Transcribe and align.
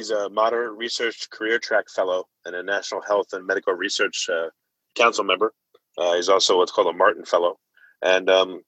He's 0.00 0.10
a 0.10 0.30
Mater 0.30 0.72
Research 0.72 1.28
Career 1.28 1.58
Track 1.58 1.90
Fellow 1.94 2.26
and 2.46 2.56
a 2.56 2.62
National 2.62 3.02
Health 3.02 3.34
and 3.34 3.46
Medical 3.46 3.74
Research 3.74 4.30
uh, 4.32 4.48
Council 4.94 5.24
member. 5.24 5.52
Uh, 5.98 6.14
he's 6.14 6.30
also 6.30 6.56
what's 6.56 6.72
called 6.72 6.86
a 6.86 6.96
Martin 6.96 7.26
Fellow. 7.26 7.58
And 8.00 8.30
um, 8.30 8.62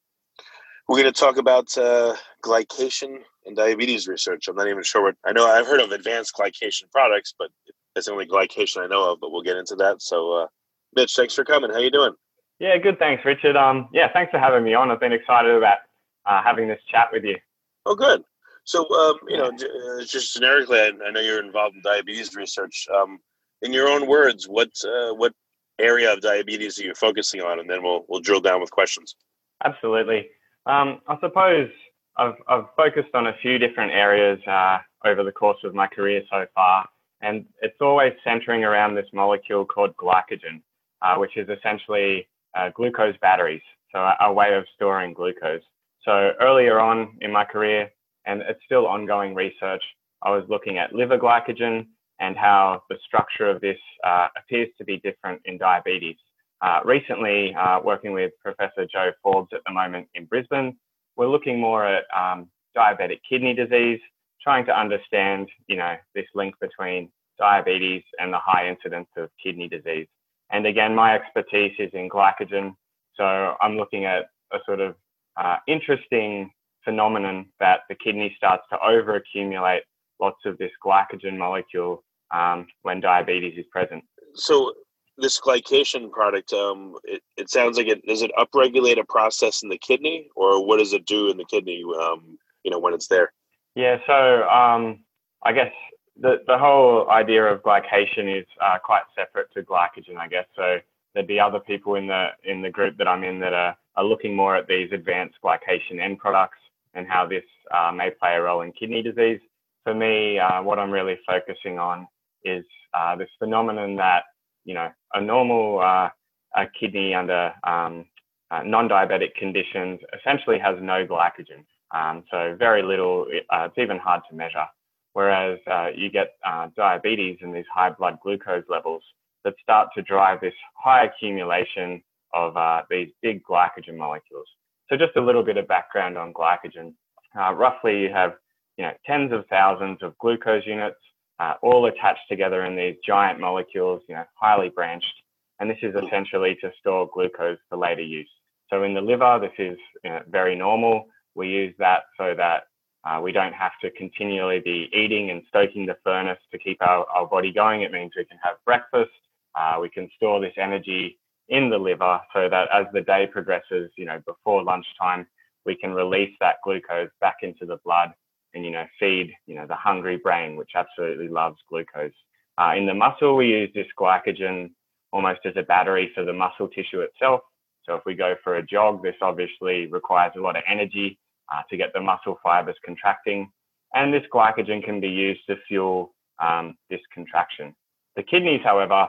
we're 0.87 1.01
going 1.01 1.11
to 1.11 1.19
talk 1.19 1.39
about 1.39 1.75
uh, 1.79 2.17
glycation 2.45 3.21
and 3.47 3.57
diabetes 3.57 4.07
research. 4.07 4.47
I'm 4.47 4.57
not 4.57 4.69
even 4.69 4.83
sure 4.83 5.05
what 5.05 5.15
I 5.25 5.33
know. 5.33 5.47
I've 5.47 5.67
heard 5.67 5.81
of 5.81 5.91
advanced 5.93 6.35
glycation 6.39 6.91
products, 6.93 7.33
but 7.39 7.49
it's 7.97 8.09
the 8.09 8.13
only 8.13 8.27
glycation 8.27 8.83
I 8.83 8.87
know 8.87 9.11
of. 9.11 9.19
But 9.19 9.33
we'll 9.33 9.41
get 9.41 9.57
into 9.57 9.77
that. 9.77 10.03
So, 10.03 10.33
uh, 10.33 10.47
Mitch, 10.95 11.15
thanks 11.17 11.33
for 11.33 11.47
coming. 11.47 11.73
How 11.73 11.79
you 11.79 11.91
doing? 11.91 12.13
Yeah, 12.59 12.77
good. 12.77 12.99
Thanks, 12.99 13.25
Richard. 13.25 13.57
Um, 13.57 13.89
yeah, 13.95 14.13
thanks 14.13 14.33
for 14.33 14.39
having 14.39 14.65
me 14.65 14.75
on. 14.75 14.91
I've 14.91 15.01
been 15.01 15.15
excited 15.15 15.53
about 15.53 15.79
uh, 16.27 16.43
having 16.43 16.69
this 16.69 16.81
chat 16.91 17.09
with 17.11 17.25
you. 17.25 17.39
Oh, 17.87 17.95
good. 17.95 18.23
So, 18.65 18.89
um, 18.95 19.19
you 19.29 19.37
know, 19.37 19.49
uh, 19.49 20.05
just 20.05 20.35
generically, 20.35 20.79
I, 20.79 20.91
I, 21.07 21.11
know 21.11 21.21
you're 21.21 21.45
involved 21.45 21.77
in 21.77 21.83
diabetes 21.83 22.35
research. 22.37 22.87
Um, 22.95 23.19
in 23.63 23.73
your 23.73 23.89
own 23.89 24.07
words, 24.07 24.49
what 24.49 24.71
uh, 24.85 25.15
what 25.15 25.33
area 25.81 26.13
of 26.13 26.21
diabetes 26.21 26.79
are 26.79 26.85
you 26.85 26.95
focusing 26.95 27.41
on, 27.41 27.59
and 27.59 27.69
then 27.69 27.83
we'll 27.83 28.05
we'll 28.09 28.21
drill 28.21 28.41
down 28.41 28.61
with 28.61 28.71
questions. 28.71 29.17
Absolutely. 29.65 30.29
Um, 30.67 31.01
I 31.09 31.19
suppose 31.21 31.71
I've 32.17 32.35
I've 32.49 32.67
focused 32.77 33.15
on 33.15 33.29
a 33.29 33.37
few 33.43 33.59
different 33.59 33.93
areas 33.93 34.39
uh, 34.47 34.79
over 35.05 35.25
the 35.25 35.33
course 35.33 35.59
of 35.65 35.75
my 35.75 35.87
career 35.87 36.23
so 36.31 36.47
far, 36.55 36.89
and 37.21 37.45
it's 37.63 37.81
always 37.81 38.13
centering 38.25 38.65
around 38.65 38.95
this 38.95 39.07
molecule 39.13 39.65
called 39.65 39.97
glycogen, 39.97 40.63
uh, 41.03 41.17
which 41.17 41.37
is 41.37 41.49
essentially 41.49 42.29
uh, 42.57 42.71
glucose 42.75 43.17
batteries, 43.21 43.63
so 43.93 43.99
a, 43.99 44.17
a 44.21 44.33
way 44.33 44.55
of 44.55 44.65
storing 44.75 45.15
glucose. 45.15 45.63
So 46.05 46.33
earlier 46.41 46.81
on 46.81 47.17
in 47.21 47.33
my 47.33 47.45
career, 47.45 47.91
and 48.27 48.43
it's 48.43 48.61
still 48.65 48.87
ongoing 48.87 49.35
research. 49.35 49.83
I 50.23 50.31
was 50.31 50.45
looking 50.49 50.79
at 50.79 50.95
liver 50.95 51.19
glycogen 51.19 51.87
and 52.21 52.37
how 52.37 52.83
the 52.89 52.97
structure 53.05 53.49
of 53.51 53.61
this 53.61 53.79
uh, 54.05 54.29
appears 54.37 54.69
to 54.79 54.85
be 54.85 54.99
different 54.99 55.41
in 55.45 55.59
diabetes. 55.59 56.17
Uh, 56.61 56.81
recently, 56.85 57.55
uh, 57.55 57.81
working 57.83 58.13
with 58.13 58.33
Professor 58.41 58.87
Jo 58.87 59.11
Forbes 59.23 59.49
at 59.53 59.61
the 59.67 59.73
moment 59.73 60.09
in 60.15 60.27
Brisbane, 60.27 60.77
we're 61.17 61.29
looking 61.29 61.59
more 61.59 61.85
at 61.85 62.05
um, 62.17 62.49
diabetic 62.77 63.19
kidney 63.29 63.55
disease, 63.55 64.01
trying 64.41 64.65
to 64.67 64.79
understand, 64.79 65.49
you 65.67 65.77
know, 65.77 65.97
this 66.15 66.27
link 66.35 66.55
between 66.61 67.11
diabetes 67.39 68.05
and 68.21 68.33
the 68.33 68.39
high 68.39 68.69
incidence 68.69 69.09
of 69.17 69.29
kidney 69.43 69.69
disease. 69.69 70.07
And 70.51 70.67
again, 70.67 70.95
my 70.95 71.15
expertise 71.15 71.73
is 71.79 71.91
in 71.95 72.09
glycogen, 72.09 72.75
so 73.17 73.57
I'm 73.61 73.77
looking 73.77 74.05
at 74.05 74.27
a 74.53 74.59
sort 74.65 74.81
of 74.81 74.95
uh, 75.37 75.57
interesting 75.67 76.53
phenomenon 76.85 77.47
that 77.61 77.81
the 77.89 77.95
kidney 77.95 78.35
starts 78.37 78.65
to 78.71 78.79
overaccumulate 78.79 79.83
lots 80.21 80.41
of 80.47 80.57
this 80.59 80.71
glycogen 80.85 81.37
molecule 81.37 82.03
um, 82.33 82.67
when 82.83 83.01
diabetes 83.01 83.59
is 83.59 83.67
present. 83.71 84.03
So 84.35 84.73
this 85.19 85.41
glycation 85.41 86.11
product, 86.11 86.53
um, 86.53 86.95
it, 87.05 87.23
it 87.37 87.51
sounds 87.51 87.77
like 87.77 87.89
it 87.89 88.05
does 88.07 88.23
it 88.23 88.31
upregulate 88.39 88.99
a 88.99 89.05
process 89.05 89.63
in 89.63 89.69
the 89.69 89.79
kidney, 89.79 90.29
or 90.35 90.65
what 90.65 90.79
does 90.79 90.93
it 90.93 91.05
do 91.07 91.31
in 91.31 91.37
the 91.37 91.45
kidney? 91.45 91.83
Um, 92.01 92.39
you 92.65 92.71
know, 92.71 92.79
when 92.79 92.95
it's 92.95 93.09
there. 93.09 93.33
Yeah. 93.75 93.99
So 94.07 94.49
um, 94.49 95.05
I 95.43 95.53
guess 95.53 95.73
the 96.19 96.43
the 96.47 96.57
whole 96.57 97.11
idea 97.11 97.45
of 97.45 97.63
glycation 97.63 98.41
is 98.41 98.47
uh, 98.65 98.79
quite 98.83 99.03
separate 99.17 99.53
to 99.55 99.63
glycogen. 99.63 100.17
I 100.19 100.29
guess 100.29 100.47
so. 100.57 100.79
There'd 101.15 101.27
be 101.27 101.39
other 101.39 101.61
people 101.61 101.97
in 101.97 102.07
the 102.07 102.29
in 102.45 102.63
the 102.63 102.71
group 102.71 102.97
that 102.97 103.09
I'm 103.09 103.25
in 103.25 103.39
that 103.41 103.53
are, 103.53 103.77
are 103.97 104.05
looking 104.05 104.35
more 104.35 104.57
at 104.57 104.67
these 104.67 104.91
advanced 104.93 105.37
glycation 105.45 106.01
end 106.01 106.19
products 106.19 106.59
and 106.95 107.07
how 107.07 107.27
this 107.27 107.45
uh, 107.73 107.93
may 107.93 108.11
play 108.11 108.35
a 108.35 108.43
role 108.43 108.63
in 108.63 108.73
kidney 108.73 109.03
disease. 109.03 109.41
For 109.85 109.95
me, 109.95 110.39
uh, 110.39 110.63
what 110.63 110.79
I'm 110.79 110.91
really 110.91 111.19
focusing 111.27 111.79
on 111.79 112.07
is 112.45 112.65
uh, 112.95 113.17
this 113.17 113.29
phenomenon 113.39 113.97
that, 113.97 114.25
you 114.65 114.75
know, 114.75 114.91
a 115.15 115.21
normal 115.21 115.81
uh, 115.81 116.11
a 116.55 116.67
kidney 116.79 117.15
under 117.15 117.53
um, 117.65 118.05
uh, 118.51 118.63
non-diabetic 118.65 119.35
conditions 119.35 120.01
essentially 120.19 120.59
has 120.59 120.77
no 120.81 121.07
glycogen. 121.07 121.65
Um, 121.93 122.25
so 122.31 122.55
very 122.59 122.83
little, 122.83 123.27
uh, 123.51 123.69
it's 123.71 123.79
even 123.79 123.99
hard 123.99 124.23
to 124.29 124.37
measure. 124.37 124.67
Whereas 125.15 125.59
you 125.95 126.11
get 126.11 126.37
diabetes 126.75 127.39
and 127.43 127.55
these 127.55 127.67
high 127.73 127.91
blood 127.91 128.19
glucose 128.23 128.65
levels 128.69 129.03
that 129.45 129.55
start 129.63 129.89
to 129.95 130.03
drive 130.03 130.41
this 130.41 130.55
high 130.75 131.05
accumulation 131.05 132.03
of 132.33 132.55
these 132.89 133.11
big 133.21 133.43
glycogen 133.45 133.97
molecules. 133.97 134.47
So 134.93 134.99
just 134.99 135.17
a 135.17 135.23
little 135.23 135.43
bit 135.43 135.57
of 135.57 135.67
background 135.67 136.19
on 136.19 136.35
glycogen. 136.35 136.93
Uh, 137.35 137.55
roughly, 137.55 138.03
you 138.03 138.11
have 138.11 138.35
you 138.77 138.85
know 138.85 138.93
tens 139.07 139.33
of 139.33 139.47
thousands 139.47 140.03
of 140.03 140.19
glucose 140.19 140.67
units, 140.67 140.99
uh, 141.41 141.55
all 141.63 141.87
attached 141.87 142.29
together 142.29 142.67
in 142.67 142.77
these 142.77 142.97
giant 143.03 143.41
molecules, 143.41 144.03
you 144.07 144.15
know, 144.15 144.25
highly 144.35 144.69
branched. 144.69 145.15
And 145.61 145.71
this 145.71 145.79
is 145.81 145.95
essentially 145.95 146.59
to 146.61 146.71
store 146.79 147.09
glucose 147.11 147.57
for 147.71 147.79
later 147.79 148.03
use. 148.03 148.29
So 148.69 148.83
in 148.83 148.93
the 148.93 149.01
liver, 149.01 149.39
this 149.41 149.55
is 149.59 149.79
you 150.05 150.11
know, 150.11 150.21
very 150.29 150.55
normal. 150.55 151.07
We 151.35 151.49
use 151.49 151.75
that 151.79 152.03
so 152.19 152.35
that 152.37 152.65
uh, 153.05 153.19
we 153.23 153.33
don't 153.33 153.55
have 153.55 153.73
to 153.81 153.91
continually 153.93 154.61
be 154.61 154.91
eating 154.93 155.31
and 155.31 155.43
stoking 155.49 155.87
the 155.87 155.97
furnace 156.05 156.41
to 156.51 156.59
keep 156.59 156.83
our, 156.83 157.07
our 157.07 157.27
body 157.27 157.51
going. 157.51 157.81
It 157.81 157.93
means 157.93 158.13
we 158.15 158.27
can 158.27 158.39
have 158.43 158.57
breakfast. 158.67 159.11
Uh, 159.55 159.79
we 159.81 159.89
can 159.89 160.11
store 160.17 160.39
this 160.39 160.55
energy 160.59 161.19
in 161.49 161.71
the 161.71 161.79
liver 161.79 162.21
so 162.33 162.49
that 162.49 162.69
as 162.73 162.87
the 162.93 163.01
day 163.01 163.27
progresses, 163.27 163.91
you 163.97 164.05
know, 164.05 164.21
before 164.27 164.63
lunchtime, 164.63 165.27
we 165.65 165.77
can 165.77 165.93
release 165.93 166.35
that 166.41 166.57
glucose 166.65 167.11
back 167.21 167.37
into 167.43 167.67
the 167.67 167.79
blood 167.85 168.13
and, 168.55 168.65
you 168.65 168.71
know, 168.71 168.87
feed, 168.99 169.33
you 169.47 169.55
know, 169.55 169.67
the 169.67 169.75
hungry 169.75 170.17
brain, 170.17 170.57
which 170.57 170.73
absolutely 170.75 171.29
loves 171.29 171.59
glucose. 171.69 172.13
Uh, 172.59 172.75
in 172.77 172.87
the 172.87 172.95
muscle, 172.95 173.37
we 173.37 173.49
use 173.49 173.71
this 173.75 173.87
glycogen 173.99 174.71
almost 175.13 175.41
as 175.45 175.55
a 175.57 175.63
battery 175.63 176.11
for 176.15 176.25
the 176.25 176.33
muscle 176.33 176.69
tissue 176.69 177.01
itself. 177.01 177.41
So 177.85 177.95
if 177.95 178.03
we 178.07 178.15
go 178.15 178.35
for 178.45 178.57
a 178.57 178.67
jog, 178.67 179.03
this 179.03 179.17
obviously 179.21 179.87
requires 179.87 180.33
a 180.37 180.41
lot 180.41 180.57
of 180.57 180.63
energy 180.69 181.19
uh, 181.53 181.63
to 181.71 181.77
get 181.77 181.93
the 181.93 182.01
muscle 182.01 182.39
fibers 182.43 182.77
contracting. 182.85 183.51
And 183.95 184.13
this 184.13 184.23
glycogen 184.33 184.85
can 184.85 185.01
be 185.01 185.09
used 185.09 185.41
to 185.49 185.57
fuel 185.69 186.15
um, 186.39 186.77
this 186.91 187.01
contraction. 187.13 187.75
The 188.17 188.23
kidneys, 188.23 188.63
however, 188.63 189.09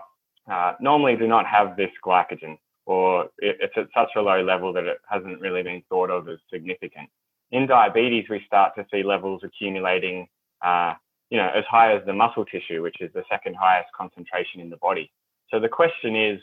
uh, 0.52 0.74
normally 0.80 1.16
do 1.16 1.28
not 1.28 1.46
have 1.46 1.78
this 1.78 1.92
glycogen, 2.06 2.58
or 2.86 3.30
it's 3.38 3.74
at 3.78 3.88
such 3.96 4.10
a 4.16 4.22
low 4.22 4.44
level 4.44 4.74
that 4.74 4.84
it 4.86 4.98
hasn't 5.08 5.40
really 5.40 5.64
been 5.64 5.84
thought 5.90 6.10
of 6.10 6.28
as 6.28 6.38
significant. 6.52 7.10
In 7.52 7.68
diabetes, 7.68 8.26
we 8.30 8.42
start 8.46 8.74
to 8.76 8.86
see 8.92 9.04
levels 9.04 9.42
accumulating, 9.44 10.28
uh, 10.66 10.94
you 11.30 11.38
know, 11.38 11.50
as 11.56 11.64
high 11.70 11.96
as 11.96 12.06
the 12.06 12.14
muscle 12.14 12.46
tissue, 12.46 12.82
which 12.82 13.00
is 13.00 13.12
the 13.14 13.24
second 13.30 13.56
highest 13.56 13.90
concentration 13.96 14.60
in 14.60 14.70
the 14.70 14.78
body. 14.78 15.12
So 15.50 15.60
the 15.60 15.70
question 15.70 16.16
is, 16.16 16.40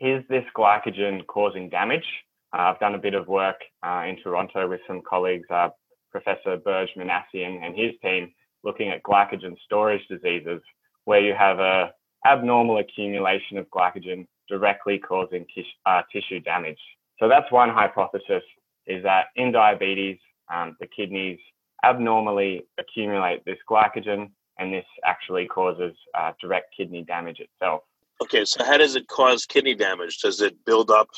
is 0.00 0.22
this 0.28 0.44
glycogen 0.56 1.26
causing 1.26 1.68
damage? 1.68 2.06
Uh, 2.52 2.62
I've 2.62 2.78
done 2.78 2.94
a 2.94 2.98
bit 2.98 3.14
of 3.14 3.26
work 3.26 3.60
uh, 3.84 4.04
in 4.06 4.16
Toronto 4.22 4.68
with 4.68 4.80
some 4.86 5.02
colleagues, 5.08 5.48
uh, 5.50 5.70
Professor 6.10 6.56
Berge 6.56 6.90
Minassian 6.96 7.64
and 7.64 7.74
his 7.74 7.92
team, 8.02 8.32
looking 8.64 8.90
at 8.90 9.02
glycogen 9.02 9.56
storage 9.64 10.06
diseases, 10.08 10.60
where 11.04 11.20
you 11.20 11.34
have 11.34 11.58
a 11.58 11.90
abnormal 12.26 12.78
accumulation 12.78 13.58
of 13.58 13.68
glycogen 13.70 14.26
directly 14.48 14.98
causing 14.98 15.46
tis- 15.54 15.64
uh, 15.86 16.02
tissue 16.12 16.40
damage. 16.40 16.78
So 17.18 17.28
that's 17.28 17.50
one 17.50 17.68
hypothesis 17.68 18.42
is 18.86 19.02
that 19.02 19.26
in 19.36 19.52
diabetes, 19.52 20.18
um, 20.52 20.76
the 20.80 20.86
kidneys 20.86 21.38
abnormally 21.84 22.66
accumulate 22.78 23.44
this 23.44 23.58
glycogen 23.70 24.30
and 24.58 24.72
this 24.72 24.86
actually 25.04 25.46
causes 25.46 25.94
uh, 26.14 26.32
direct 26.40 26.74
kidney 26.76 27.04
damage 27.04 27.38
itself. 27.40 27.82
Okay, 28.20 28.44
so 28.44 28.64
how 28.64 28.76
does 28.76 28.96
it 28.96 29.06
cause 29.06 29.46
kidney 29.46 29.74
damage? 29.74 30.18
Does 30.20 30.40
it 30.40 30.64
build 30.64 30.90
up 30.90 31.08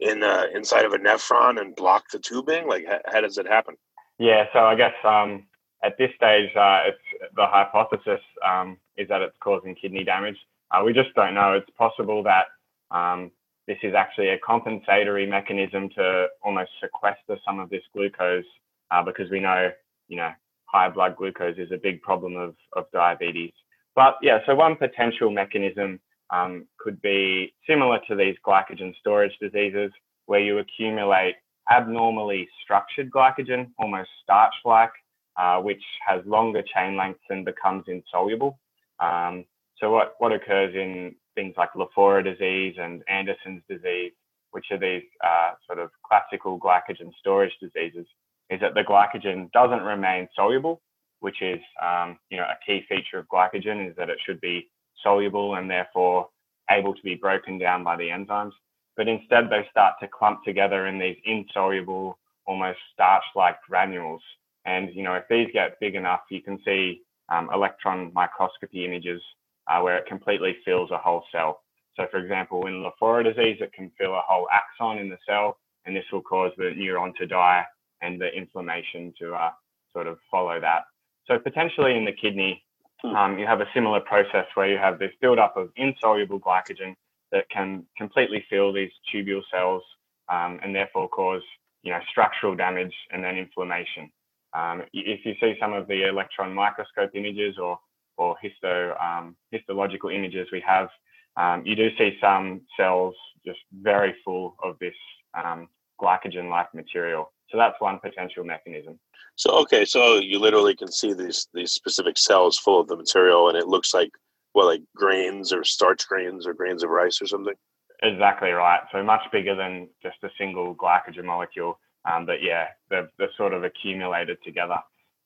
in 0.00 0.22
uh, 0.22 0.46
inside 0.54 0.84
of 0.84 0.92
a 0.92 0.98
nephron 0.98 1.60
and 1.60 1.76
block 1.76 2.04
the 2.12 2.18
tubing? 2.18 2.66
Like, 2.66 2.86
how, 2.88 2.98
how 3.06 3.20
does 3.20 3.38
it 3.38 3.46
happen? 3.46 3.76
Yeah, 4.18 4.46
so 4.52 4.60
I 4.60 4.74
guess 4.74 4.94
um, 5.04 5.44
at 5.82 5.96
this 5.98 6.10
stage, 6.16 6.50
uh, 6.56 6.90
the 7.34 7.46
hypothesis 7.46 8.20
um, 8.46 8.76
is 8.96 9.08
that 9.08 9.22
it's 9.22 9.36
causing 9.40 9.74
kidney 9.74 10.04
damage. 10.04 10.36
Uh, 10.70 10.82
we 10.84 10.92
just 10.92 11.14
don't 11.14 11.34
know. 11.34 11.54
It's 11.54 11.70
possible 11.76 12.22
that 12.24 12.46
um, 12.90 13.30
this 13.66 13.78
is 13.82 13.94
actually 13.94 14.28
a 14.28 14.38
compensatory 14.38 15.26
mechanism 15.26 15.88
to 15.90 16.26
almost 16.42 16.70
sequester 16.82 17.38
some 17.44 17.58
of 17.58 17.70
this 17.70 17.82
glucose 17.94 18.44
uh, 18.90 19.02
because 19.02 19.30
we 19.30 19.40
know, 19.40 19.70
you 20.08 20.16
know, 20.16 20.30
high 20.66 20.88
blood 20.88 21.16
glucose 21.16 21.56
is 21.58 21.72
a 21.72 21.76
big 21.76 22.02
problem 22.02 22.36
of, 22.36 22.54
of 22.74 22.86
diabetes. 22.92 23.52
But 23.96 24.16
yeah, 24.22 24.38
so 24.46 24.54
one 24.54 24.76
potential 24.76 25.30
mechanism 25.30 26.00
um, 26.30 26.66
could 26.78 27.00
be 27.02 27.54
similar 27.66 27.98
to 28.08 28.14
these 28.14 28.36
glycogen 28.46 28.94
storage 28.98 29.36
diseases 29.40 29.90
where 30.26 30.40
you 30.40 30.58
accumulate 30.58 31.34
abnormally 31.70 32.48
structured 32.62 33.10
glycogen, 33.10 33.70
almost 33.78 34.10
starch 34.22 34.54
like, 34.64 34.92
uh, 35.36 35.60
which 35.60 35.82
has 36.06 36.24
longer 36.26 36.62
chain 36.62 36.96
lengths 36.96 37.24
and 37.30 37.44
becomes 37.44 37.84
insoluble. 37.86 38.58
Um, 38.98 39.44
so 39.78 39.90
what, 39.90 40.14
what 40.18 40.32
occurs 40.32 40.74
in 40.74 41.14
things 41.34 41.54
like 41.56 41.72
Lafora 41.74 42.22
disease 42.22 42.76
and 42.78 43.02
Andersen's 43.08 43.62
disease, 43.68 44.12
which 44.50 44.66
are 44.70 44.78
these 44.78 45.04
uh, 45.24 45.52
sort 45.66 45.78
of 45.78 45.90
classical 46.06 46.58
glycogen 46.58 47.12
storage 47.18 47.52
diseases, 47.60 48.06
is 48.50 48.60
that 48.60 48.74
the 48.74 48.82
glycogen 48.82 49.50
doesn't 49.52 49.82
remain 49.82 50.28
soluble, 50.34 50.82
which 51.20 51.40
is 51.40 51.60
um, 51.82 52.18
you 52.30 52.36
know 52.36 52.44
a 52.44 52.58
key 52.66 52.84
feature 52.88 53.18
of 53.18 53.28
glycogen 53.28 53.88
is 53.88 53.96
that 53.96 54.10
it 54.10 54.18
should 54.24 54.40
be 54.40 54.68
soluble 55.02 55.54
and 55.54 55.70
therefore 55.70 56.28
able 56.70 56.94
to 56.94 57.02
be 57.02 57.14
broken 57.14 57.58
down 57.58 57.82
by 57.84 57.96
the 57.96 58.08
enzymes. 58.08 58.52
But 58.96 59.08
instead, 59.08 59.48
they 59.48 59.66
start 59.70 59.94
to 60.00 60.08
clump 60.08 60.44
together 60.44 60.86
in 60.86 60.98
these 60.98 61.16
insoluble, 61.24 62.18
almost 62.46 62.78
starch-like 62.92 63.56
granules. 63.68 64.22
And 64.64 64.94
you 64.94 65.02
know, 65.02 65.14
if 65.14 65.24
these 65.28 65.48
get 65.52 65.80
big 65.80 65.94
enough, 65.94 66.20
you 66.30 66.42
can 66.42 66.58
see 66.64 67.02
um, 67.28 67.48
electron 67.52 68.12
microscopy 68.14 68.84
images 68.84 69.22
uh, 69.68 69.80
where 69.80 69.96
it 69.96 70.06
completely 70.06 70.56
fills 70.64 70.90
a 70.90 70.98
whole 70.98 71.24
cell. 71.32 71.60
So, 71.96 72.06
for 72.10 72.18
example, 72.18 72.66
in 72.66 72.84
Lafora 72.84 73.24
disease, 73.24 73.58
it 73.60 73.72
can 73.72 73.90
fill 73.98 74.14
a 74.14 74.22
whole 74.26 74.48
axon 74.50 74.98
in 74.98 75.08
the 75.08 75.18
cell, 75.28 75.58
and 75.84 75.94
this 75.94 76.04
will 76.12 76.22
cause 76.22 76.52
the 76.56 76.72
neuron 76.76 77.14
to 77.16 77.26
die 77.26 77.64
and 78.00 78.20
the 78.20 78.28
inflammation 78.34 79.12
to 79.18 79.34
uh, 79.34 79.50
sort 79.92 80.06
of 80.06 80.18
follow 80.30 80.60
that. 80.60 80.84
So, 81.26 81.38
potentially 81.38 81.96
in 81.96 82.04
the 82.04 82.12
kidney, 82.12 82.62
hmm. 83.02 83.14
um, 83.14 83.38
you 83.38 83.46
have 83.46 83.60
a 83.60 83.68
similar 83.74 84.00
process 84.00 84.46
where 84.54 84.68
you 84.68 84.78
have 84.78 84.98
this 84.98 85.12
buildup 85.20 85.56
of 85.56 85.70
insoluble 85.76 86.40
glycogen 86.40 86.94
that 87.32 87.48
can 87.50 87.84
completely 87.96 88.44
fill 88.50 88.72
these 88.72 88.90
tubule 89.12 89.42
cells 89.52 89.82
um, 90.28 90.58
and 90.62 90.74
therefore 90.74 91.08
cause 91.08 91.42
you 91.82 91.92
know 91.92 92.00
structural 92.10 92.54
damage 92.54 92.94
and 93.10 93.22
then 93.22 93.36
inflammation. 93.36 94.10
Um, 94.52 94.82
if 94.92 95.24
you 95.24 95.34
see 95.40 95.56
some 95.60 95.72
of 95.72 95.86
the 95.86 96.08
electron 96.08 96.54
microscope 96.54 97.10
images 97.14 97.56
or 97.58 97.78
or 98.16 98.36
histo 98.44 99.00
um, 99.02 99.36
histological 99.50 100.10
images 100.10 100.48
we 100.52 100.62
have, 100.66 100.88
um, 101.36 101.62
you 101.64 101.74
do 101.74 101.88
see 101.96 102.18
some 102.20 102.60
cells 102.76 103.14
just 103.46 103.60
very 103.72 104.14
full 104.24 104.56
of 104.62 104.76
this 104.78 104.94
um, 105.42 105.68
glycogen-like 106.00 106.74
material. 106.74 107.32
So 107.48 107.56
that's 107.56 107.80
one 107.80 107.98
potential 107.98 108.44
mechanism. 108.44 108.98
So 109.36 109.50
okay, 109.62 109.84
so 109.84 110.18
you 110.18 110.38
literally 110.38 110.74
can 110.74 110.90
see 110.90 111.12
these 111.14 111.48
these 111.54 111.72
specific 111.72 112.18
cells 112.18 112.58
full 112.58 112.80
of 112.80 112.88
the 112.88 112.96
material, 112.96 113.48
and 113.48 113.56
it 113.56 113.68
looks 113.68 113.94
like 113.94 114.10
well, 114.54 114.66
like 114.66 114.82
grains 114.96 115.52
or 115.52 115.64
starch 115.64 116.06
grains 116.08 116.46
or 116.46 116.54
grains 116.54 116.82
of 116.82 116.90
rice 116.90 117.22
or 117.22 117.26
something. 117.26 117.54
Exactly 118.02 118.50
right. 118.50 118.80
So 118.92 119.02
much 119.02 119.20
bigger 119.30 119.54
than 119.54 119.88
just 120.02 120.16
a 120.22 120.30
single 120.38 120.74
glycogen 120.74 121.24
molecule. 121.24 121.78
Um, 122.04 122.26
but 122.26 122.42
yeah, 122.42 122.68
they've, 122.88 123.08
they're 123.18 123.28
sort 123.36 123.52
of 123.52 123.64
accumulated 123.64 124.38
together. 124.44 124.78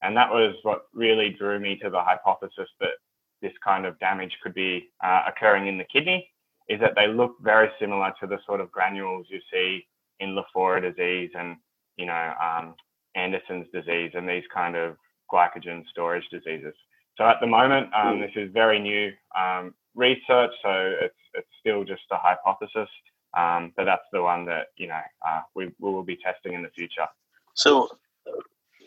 And 0.03 0.17
that 0.17 0.31
was 0.31 0.55
what 0.63 0.87
really 0.93 1.31
drew 1.31 1.59
me 1.59 1.77
to 1.83 1.91
the 1.91 2.01
hypothesis 2.01 2.69
that 2.81 2.97
this 3.43 3.53
kind 3.63 3.87
of 3.87 3.99
damage 3.99 4.37
could 4.43 4.55
be 4.55 4.91
uh, 5.03 5.23
occurring 5.29 5.67
in 5.67 5.79
the 5.79 5.85
kidney, 5.85 6.29
is 6.69 6.81
that 6.81 6.95
they 6.97 7.07
look 7.07 7.37
very 7.43 7.71
similar 7.79 8.13
to 8.21 8.27
the 8.27 8.39
sort 8.47 8.61
of 8.61 8.71
granules 8.71 9.27
you 9.31 9.41
see 9.53 9.87
in 10.21 10.37
Lafora 10.37 10.81
disease 10.81 11.31
and, 11.39 11.57
you 11.97 12.07
know, 12.07 12.33
um, 12.43 12.75
Andersen's 13.15 13.67
disease 13.73 14.13
and 14.15 14.29
these 14.29 14.45
kind 14.53 14.77
of 14.77 14.97
glycogen 15.33 15.85
storage 15.91 16.25
diseases. 16.31 16.75
So 17.17 17.25
at 17.25 17.37
the 17.41 17.47
moment, 17.47 17.89
um, 17.95 18.21
this 18.21 18.33
is 18.35 18.51
very 18.53 18.81
new 18.81 19.13
um, 19.39 19.75
research, 19.95 20.51
so 20.63 20.95
it's 21.01 21.15
it's 21.35 21.49
still 21.61 21.85
just 21.85 22.03
a 22.11 22.17
hypothesis, 22.17 22.89
um, 23.37 23.73
but 23.77 23.85
that's 23.85 24.07
the 24.13 24.23
one 24.23 24.45
that 24.47 24.69
you 24.77 24.89
know 24.89 25.01
uh, 25.27 25.41
we, 25.55 25.67
we 25.79 25.93
will 25.93 26.03
be 26.03 26.17
testing 26.17 26.55
in 26.55 26.63
the 26.63 26.71
future. 26.71 27.07
So 27.55 27.89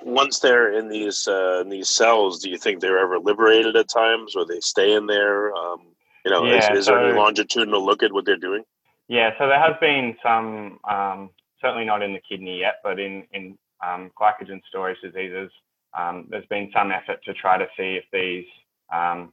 once 0.03 0.39
they're 0.39 0.73
in 0.77 0.89
these 0.89 1.27
uh, 1.27 1.61
in 1.61 1.69
these 1.69 1.89
cells, 1.89 2.39
do 2.39 2.49
you 2.49 2.57
think 2.57 2.79
they're 2.79 2.99
ever 2.99 3.19
liberated 3.19 3.75
at 3.75 3.89
times, 3.89 4.35
or 4.35 4.45
they 4.45 4.59
stay 4.59 4.93
in 4.93 5.05
there? 5.07 5.53
Um, 5.53 5.81
you 6.25 6.31
know, 6.31 6.45
yeah, 6.45 6.71
is, 6.73 6.79
is 6.79 6.85
so, 6.85 6.91
there 6.91 7.05
any 7.05 7.17
longitudinal 7.17 7.85
look 7.85 8.03
at 8.03 8.11
what 8.11 8.25
they're 8.25 8.37
doing? 8.37 8.63
Yeah, 9.07 9.31
so 9.37 9.47
there 9.47 9.59
has 9.59 9.75
been 9.79 10.17
some, 10.21 10.79
um, 10.89 11.29
certainly 11.61 11.85
not 11.85 12.01
in 12.01 12.13
the 12.13 12.19
kidney 12.29 12.59
yet, 12.59 12.75
but 12.83 12.99
in 12.99 13.23
in 13.33 13.57
um, 13.85 14.11
glycogen 14.19 14.61
storage 14.67 14.97
diseases, 15.01 15.51
um, 15.97 16.27
there's 16.29 16.45
been 16.47 16.69
some 16.73 16.91
effort 16.91 17.23
to 17.25 17.33
try 17.33 17.57
to 17.57 17.67
see 17.77 17.95
if 17.95 18.03
these 18.11 18.45
um, 18.93 19.31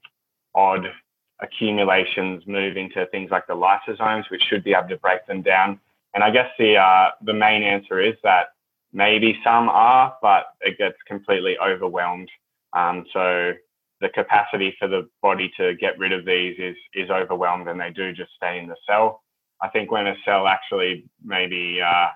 odd 0.55 0.87
accumulations 1.41 2.43
move 2.47 2.77
into 2.77 3.07
things 3.07 3.31
like 3.31 3.47
the 3.47 3.55
lysosomes, 3.55 4.31
which 4.31 4.43
should 4.49 4.65
be 4.65 4.75
able 4.75 4.89
to 4.89 4.97
break 4.97 5.27
them 5.27 5.43
down. 5.43 5.81
And 6.15 6.23
I 6.23 6.31
guess 6.31 6.51
the 6.59 6.77
uh, 6.77 7.11
the 7.23 7.35
main 7.35 7.63
answer 7.63 8.01
is 8.01 8.15
that 8.23 8.49
maybe 8.93 9.39
some 9.43 9.69
are, 9.69 10.17
but 10.23 10.47
it 10.61 10.79
gets 10.79 10.97
completely 11.07 11.59
overwhelmed. 11.59 12.31
Um, 12.73 13.05
so 13.13 13.53
the 14.01 14.09
capacity 14.11 14.75
for 14.79 14.89
the 14.89 15.09
body 15.23 15.53
to 15.57 15.75
get 15.75 15.99
rid 15.99 16.13
of 16.13 16.25
these 16.25 16.57
is 16.59 16.77
is 16.95 17.11
overwhelmed, 17.11 17.69
and 17.69 17.81
they 17.81 17.91
do 17.91 18.13
just 18.13 18.31
stay 18.37 18.59
in 18.59 18.69
the 18.69 18.77
cell. 18.87 19.23
I 19.61 19.69
think 19.69 19.91
when 19.91 20.07
a 20.07 20.15
cell 20.25 20.47
actually 20.47 21.05
maybe 21.25 21.81
uh, 21.81 22.09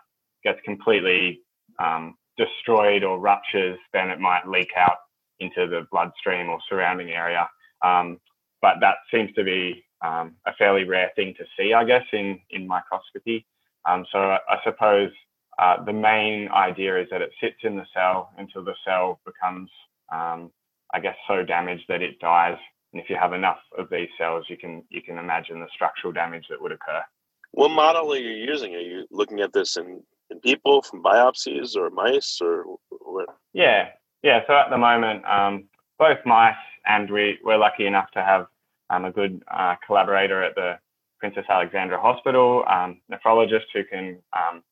gets 0.44 0.61
completely 0.64 1.41
um, 1.79 2.14
destroyed 2.37 3.03
or 3.05 3.19
ruptures, 3.19 3.79
then 3.93 4.11
it 4.11 4.21
might 4.21 4.47
leak 4.47 4.71
out 4.76 4.99
into 5.41 5.67
the 5.67 5.87
bloodstream 5.91 6.49
or 6.49 6.59
surrounding 6.69 7.11
area. 7.11 7.49
Um, 7.82 8.19
but 8.61 8.77
that 8.81 8.97
seems 9.13 9.33
to 9.35 9.45
be 9.45 9.85
um, 10.05 10.37
a 10.47 10.53
fairly 10.55 10.85
rare 10.85 11.11
thing 11.17 11.35
to 11.39 11.45
see, 11.57 11.73
I 11.73 11.85
guess, 11.85 12.05
in, 12.13 12.39
in 12.51 12.67
microscopy. 12.67 13.47
Um, 13.89 14.05
so 14.13 14.19
I, 14.19 14.39
I 14.49 14.59
suppose 14.65 15.11
uh, 15.59 15.83
the 15.85 15.93
main 15.93 16.49
idea 16.51 17.01
is 17.01 17.09
that 17.11 17.23
it 17.23 17.31
sits 17.41 17.59
in 17.63 17.77
the 17.77 17.87
cell 17.95 18.31
until 18.39 18.65
the 18.65 18.75
cell 18.87 19.21
becomes, 19.25 19.71
um, 20.13 20.51
I 20.95 21.01
guess, 21.01 21.17
so 21.27 21.43
damaged 21.43 21.85
that 21.89 22.03
it 22.03 22.19
dies. 22.21 22.59
And 22.93 23.03
if 23.03 23.11
you 23.11 23.17
have 23.17 23.33
enough 23.33 23.59
of 23.77 23.91
these 23.91 24.09
cells, 24.17 24.47
you 24.49 24.57
can 24.57 24.83
you 24.89 25.03
can 25.03 25.19
imagine 25.19 25.61
the 25.61 25.67
structural 25.75 26.13
damage 26.13 26.47
that 26.49 26.61
would 26.61 26.73
occur. 26.73 27.03
What 27.50 27.71
model 27.71 28.12
are 28.12 28.17
you 28.17 28.31
using? 28.31 28.75
Are 28.75 28.81
you 28.81 29.07
looking 29.11 29.41
at 29.41 29.53
this 29.53 29.77
in 29.77 30.03
in 30.31 30.41
people 30.41 30.81
from 30.83 31.03
biopsies 31.03 31.77
or 31.77 31.91
mice 31.91 32.38
or 32.41 32.65
what? 32.91 33.27
Yeah, 33.53 33.91
yeah. 34.23 34.41
So 34.47 34.55
at 34.55 34.71
the 34.71 34.79
moment, 34.79 35.25
um, 35.27 35.69
both 35.99 36.19
mice 36.25 36.55
and 36.88 37.11
we 37.11 37.38
we're 37.45 37.59
lucky 37.59 37.87
enough 37.87 38.11
to 38.12 38.23
have 38.23 38.47
um, 38.90 39.04
a 39.04 39.12
good 39.12 39.42
uh, 39.49 39.76
collaborator 39.87 40.42
at 40.42 40.54
the 40.54 40.78
Princess 41.21 41.45
Alexandra 41.49 42.00
Hospital, 42.00 42.64
um, 42.68 43.00
nephrologist 43.12 43.66
who 43.75 43.85
can 43.85 44.18
um, 44.33 44.62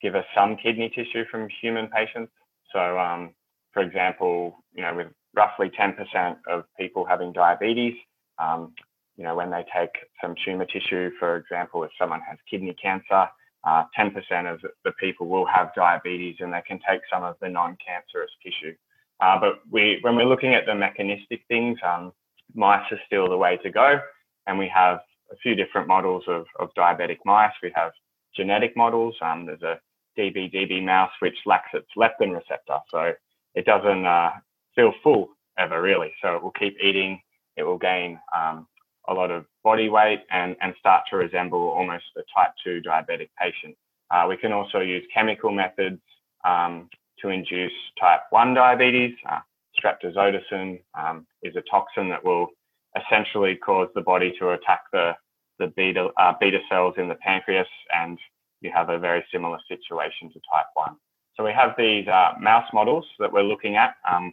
give 0.00 0.14
us 0.14 0.24
some 0.34 0.56
kidney 0.56 0.88
tissue 0.88 1.24
from 1.30 1.48
human 1.60 1.88
patients. 1.88 2.32
So, 2.72 2.98
um, 2.98 3.34
for 3.72 3.82
example, 3.82 4.64
you 4.74 4.82
know, 4.82 4.94
with 4.94 5.08
roughly 5.34 5.70
10% 5.70 6.36
of 6.48 6.64
people 6.78 7.04
having 7.04 7.32
diabetes, 7.32 7.94
um, 8.38 8.72
you 9.16 9.24
know, 9.24 9.34
when 9.34 9.50
they 9.50 9.64
take 9.74 9.90
some 10.22 10.34
tumor 10.44 10.66
tissue, 10.66 11.10
for 11.18 11.36
example, 11.36 11.82
if 11.82 11.90
someone 11.98 12.20
has 12.28 12.38
kidney 12.48 12.74
cancer, 12.80 13.26
uh, 13.64 13.84
10% 13.98 14.14
of 14.52 14.60
the 14.84 14.92
people 14.92 15.26
will 15.26 15.46
have 15.46 15.74
diabetes 15.74 16.36
and 16.38 16.52
they 16.52 16.62
can 16.66 16.78
take 16.88 17.00
some 17.12 17.24
of 17.24 17.34
the 17.40 17.48
non-cancerous 17.48 18.30
tissue. 18.42 18.74
Uh, 19.20 19.38
but 19.38 19.60
we, 19.70 19.98
when 20.02 20.16
we're 20.16 20.24
looking 20.24 20.54
at 20.54 20.66
the 20.66 20.74
mechanistic 20.74 21.42
things, 21.48 21.78
um, 21.84 22.12
mice 22.54 22.84
are 22.90 23.00
still 23.06 23.28
the 23.28 23.36
way 23.36 23.56
to 23.58 23.70
go. 23.70 24.00
And 24.46 24.58
we 24.58 24.68
have 24.68 25.00
a 25.30 25.36
few 25.36 25.54
different 25.54 25.88
models 25.88 26.24
of, 26.26 26.46
of 26.58 26.72
diabetic 26.74 27.18
mice. 27.24 27.52
We 27.62 27.72
have 27.74 27.92
genetic 28.34 28.76
models. 28.76 29.16
Um, 29.20 29.46
there's 29.46 29.62
a 29.62 29.80
DB-DB 30.18 30.84
mouse 30.84 31.10
which 31.20 31.36
lacks 31.46 31.70
its 31.74 31.88
leptin 31.96 32.34
receptor, 32.34 32.78
so 32.90 33.12
it 33.54 33.64
doesn't 33.64 34.06
uh, 34.06 34.30
feel 34.74 34.92
full 35.02 35.28
ever 35.58 35.82
really. 35.82 36.12
So 36.22 36.36
it 36.36 36.42
will 36.42 36.52
keep 36.52 36.76
eating. 36.82 37.20
It 37.56 37.64
will 37.64 37.78
gain 37.78 38.18
um, 38.36 38.66
a 39.08 39.14
lot 39.14 39.30
of 39.30 39.44
body 39.64 39.88
weight 39.88 40.20
and, 40.30 40.56
and 40.60 40.74
start 40.78 41.04
to 41.10 41.16
resemble 41.16 41.68
almost 41.68 42.04
a 42.16 42.22
type 42.34 42.52
2 42.64 42.82
diabetic 42.82 43.30
patient. 43.40 43.76
Uh, 44.10 44.26
we 44.28 44.36
can 44.36 44.52
also 44.52 44.80
use 44.80 45.04
chemical 45.12 45.50
methods 45.50 46.00
um, 46.44 46.88
to 47.22 47.28
induce 47.28 47.72
type 48.00 48.20
1 48.30 48.54
diabetes. 48.54 49.14
Uh, 49.28 49.40
streptozotocin 49.78 50.80
um, 50.98 51.26
is 51.42 51.54
a 51.56 51.62
toxin 51.70 52.08
that 52.08 52.24
will 52.24 52.48
essentially 52.96 53.56
cause 53.56 53.88
the 53.94 54.00
body 54.00 54.32
to 54.38 54.50
attack 54.50 54.80
the, 54.92 55.12
the 55.58 55.68
beta, 55.76 56.08
uh, 56.18 56.32
beta 56.40 56.58
cells 56.68 56.94
in 56.98 57.08
the 57.08 57.14
pancreas, 57.16 57.68
and 57.94 58.18
you 58.60 58.70
have 58.74 58.88
a 58.88 58.98
very 58.98 59.24
similar 59.32 59.58
situation 59.68 60.28
to 60.32 60.40
type 60.52 60.66
1. 60.74 60.96
So 61.36 61.44
we 61.44 61.52
have 61.52 61.74
these 61.78 62.08
uh, 62.08 62.32
mouse 62.40 62.68
models 62.72 63.06
that 63.20 63.32
we're 63.32 63.42
looking 63.42 63.76
at. 63.76 63.94
Um, 64.10 64.32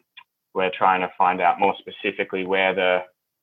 we're 0.56 0.72
trying 0.76 1.02
to 1.02 1.12
find 1.18 1.42
out 1.42 1.60
more 1.60 1.76
specifically 1.80 2.46
where 2.46 2.74
the 2.74 3.00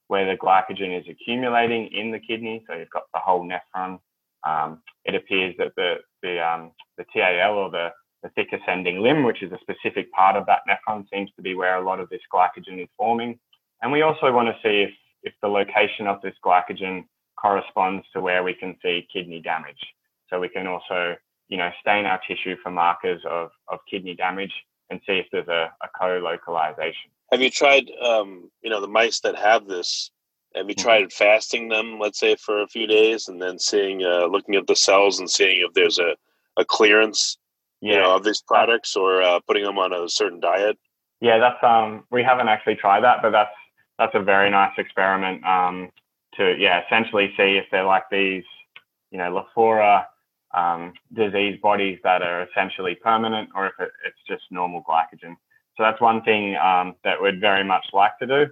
where 0.08 0.26
the 0.26 0.36
glycogen 0.36 0.98
is 0.98 1.06
accumulating 1.08 1.88
in 1.92 2.10
the 2.10 2.18
kidney. 2.18 2.64
So 2.66 2.74
you've 2.74 2.90
got 2.90 3.04
the 3.14 3.20
whole 3.20 3.48
nephron. 3.48 3.98
Um, 4.44 4.82
it 5.04 5.14
appears 5.14 5.54
that 5.58 5.72
the 5.76 5.96
the 6.22 6.44
um, 6.44 6.72
the 6.98 7.04
TAL 7.14 7.54
or 7.54 7.70
the 7.70 7.90
the 8.22 8.28
thick 8.30 8.52
ascending 8.52 9.00
limb, 9.00 9.24
which 9.24 9.42
is 9.42 9.52
a 9.52 9.58
specific 9.60 10.10
part 10.12 10.36
of 10.36 10.46
that 10.46 10.60
nephron, 10.68 11.04
seems 11.10 11.30
to 11.36 11.42
be 11.42 11.54
where 11.54 11.76
a 11.76 11.84
lot 11.84 12.00
of 12.00 12.08
this 12.08 12.20
glycogen 12.32 12.82
is 12.82 12.88
forming. 12.96 13.38
And 13.82 13.90
we 13.90 14.02
also 14.02 14.32
want 14.32 14.48
to 14.48 14.54
see 14.62 14.82
if, 14.82 14.90
if 15.22 15.34
the 15.42 15.48
location 15.48 16.06
of 16.06 16.20
this 16.22 16.34
glycogen 16.44 17.04
corresponds 17.36 18.06
to 18.12 18.20
where 18.20 18.44
we 18.44 18.54
can 18.54 18.76
see 18.82 19.08
kidney 19.12 19.40
damage. 19.40 19.80
So 20.30 20.38
we 20.38 20.48
can 20.48 20.66
also, 20.66 21.16
you 21.48 21.58
know, 21.58 21.70
stain 21.80 22.06
our 22.06 22.20
tissue 22.26 22.56
for 22.62 22.70
markers 22.70 23.20
of, 23.28 23.50
of 23.68 23.80
kidney 23.90 24.14
damage 24.14 24.52
and 24.90 25.00
see 25.06 25.14
if 25.14 25.26
there's 25.32 25.48
a, 25.48 25.72
a 25.82 25.88
co-localization. 25.98 27.10
Have 27.32 27.42
you 27.42 27.50
tried, 27.50 27.90
um, 28.02 28.50
you 28.62 28.70
know, 28.70 28.80
the 28.80 28.86
mice 28.86 29.20
that 29.20 29.36
have 29.36 29.66
this? 29.66 30.10
Have 30.54 30.68
you 30.68 30.74
mm-hmm. 30.74 30.86
tried 30.86 31.12
fasting 31.12 31.68
them, 31.68 31.98
let's 31.98 32.20
say, 32.20 32.36
for 32.36 32.62
a 32.62 32.68
few 32.68 32.86
days, 32.86 33.28
and 33.28 33.40
then 33.40 33.58
seeing, 33.58 34.04
uh, 34.04 34.26
looking 34.26 34.54
at 34.54 34.66
the 34.66 34.76
cells 34.76 35.18
and 35.18 35.28
seeing 35.28 35.64
if 35.66 35.72
there's 35.74 35.98
a, 35.98 36.14
a 36.58 36.64
clearance 36.64 37.38
yeah. 37.82 37.92
you 37.92 37.98
know, 37.98 38.16
of 38.16 38.24
these 38.24 38.40
products 38.40 38.96
or 38.96 39.20
uh, 39.20 39.40
putting 39.46 39.64
them 39.64 39.78
on 39.78 39.92
a 39.92 40.08
certain 40.08 40.40
diet? 40.40 40.78
Yeah, 41.20 41.38
that's 41.38 41.62
um, 41.62 42.04
we 42.10 42.22
haven't 42.22 42.48
actually 42.48 42.76
tried 42.76 43.04
that, 43.04 43.18
but 43.22 43.30
that's 43.30 43.54
that's 43.98 44.14
a 44.14 44.22
very 44.22 44.50
nice 44.50 44.72
experiment 44.78 45.44
um, 45.44 45.90
to 46.34 46.56
yeah, 46.58 46.82
essentially 46.86 47.32
see 47.36 47.58
if 47.58 47.66
they're 47.70 47.84
like 47.84 48.04
these, 48.10 48.44
you 49.10 49.18
know, 49.18 49.44
Lafora 49.56 50.06
um, 50.54 50.92
disease 51.12 51.58
bodies 51.62 51.98
that 52.04 52.22
are 52.22 52.42
essentially 52.44 52.94
permanent, 52.94 53.50
or 53.54 53.66
if 53.66 53.74
it, 53.78 53.90
it's 54.06 54.18
just 54.26 54.42
normal 54.50 54.82
glycogen. 54.82 55.36
So 55.76 55.82
that's 55.82 56.00
one 56.00 56.22
thing 56.22 56.56
um, 56.56 56.94
that 57.04 57.20
we'd 57.20 57.40
very 57.40 57.64
much 57.64 57.86
like 57.92 58.18
to 58.18 58.26
do. 58.26 58.46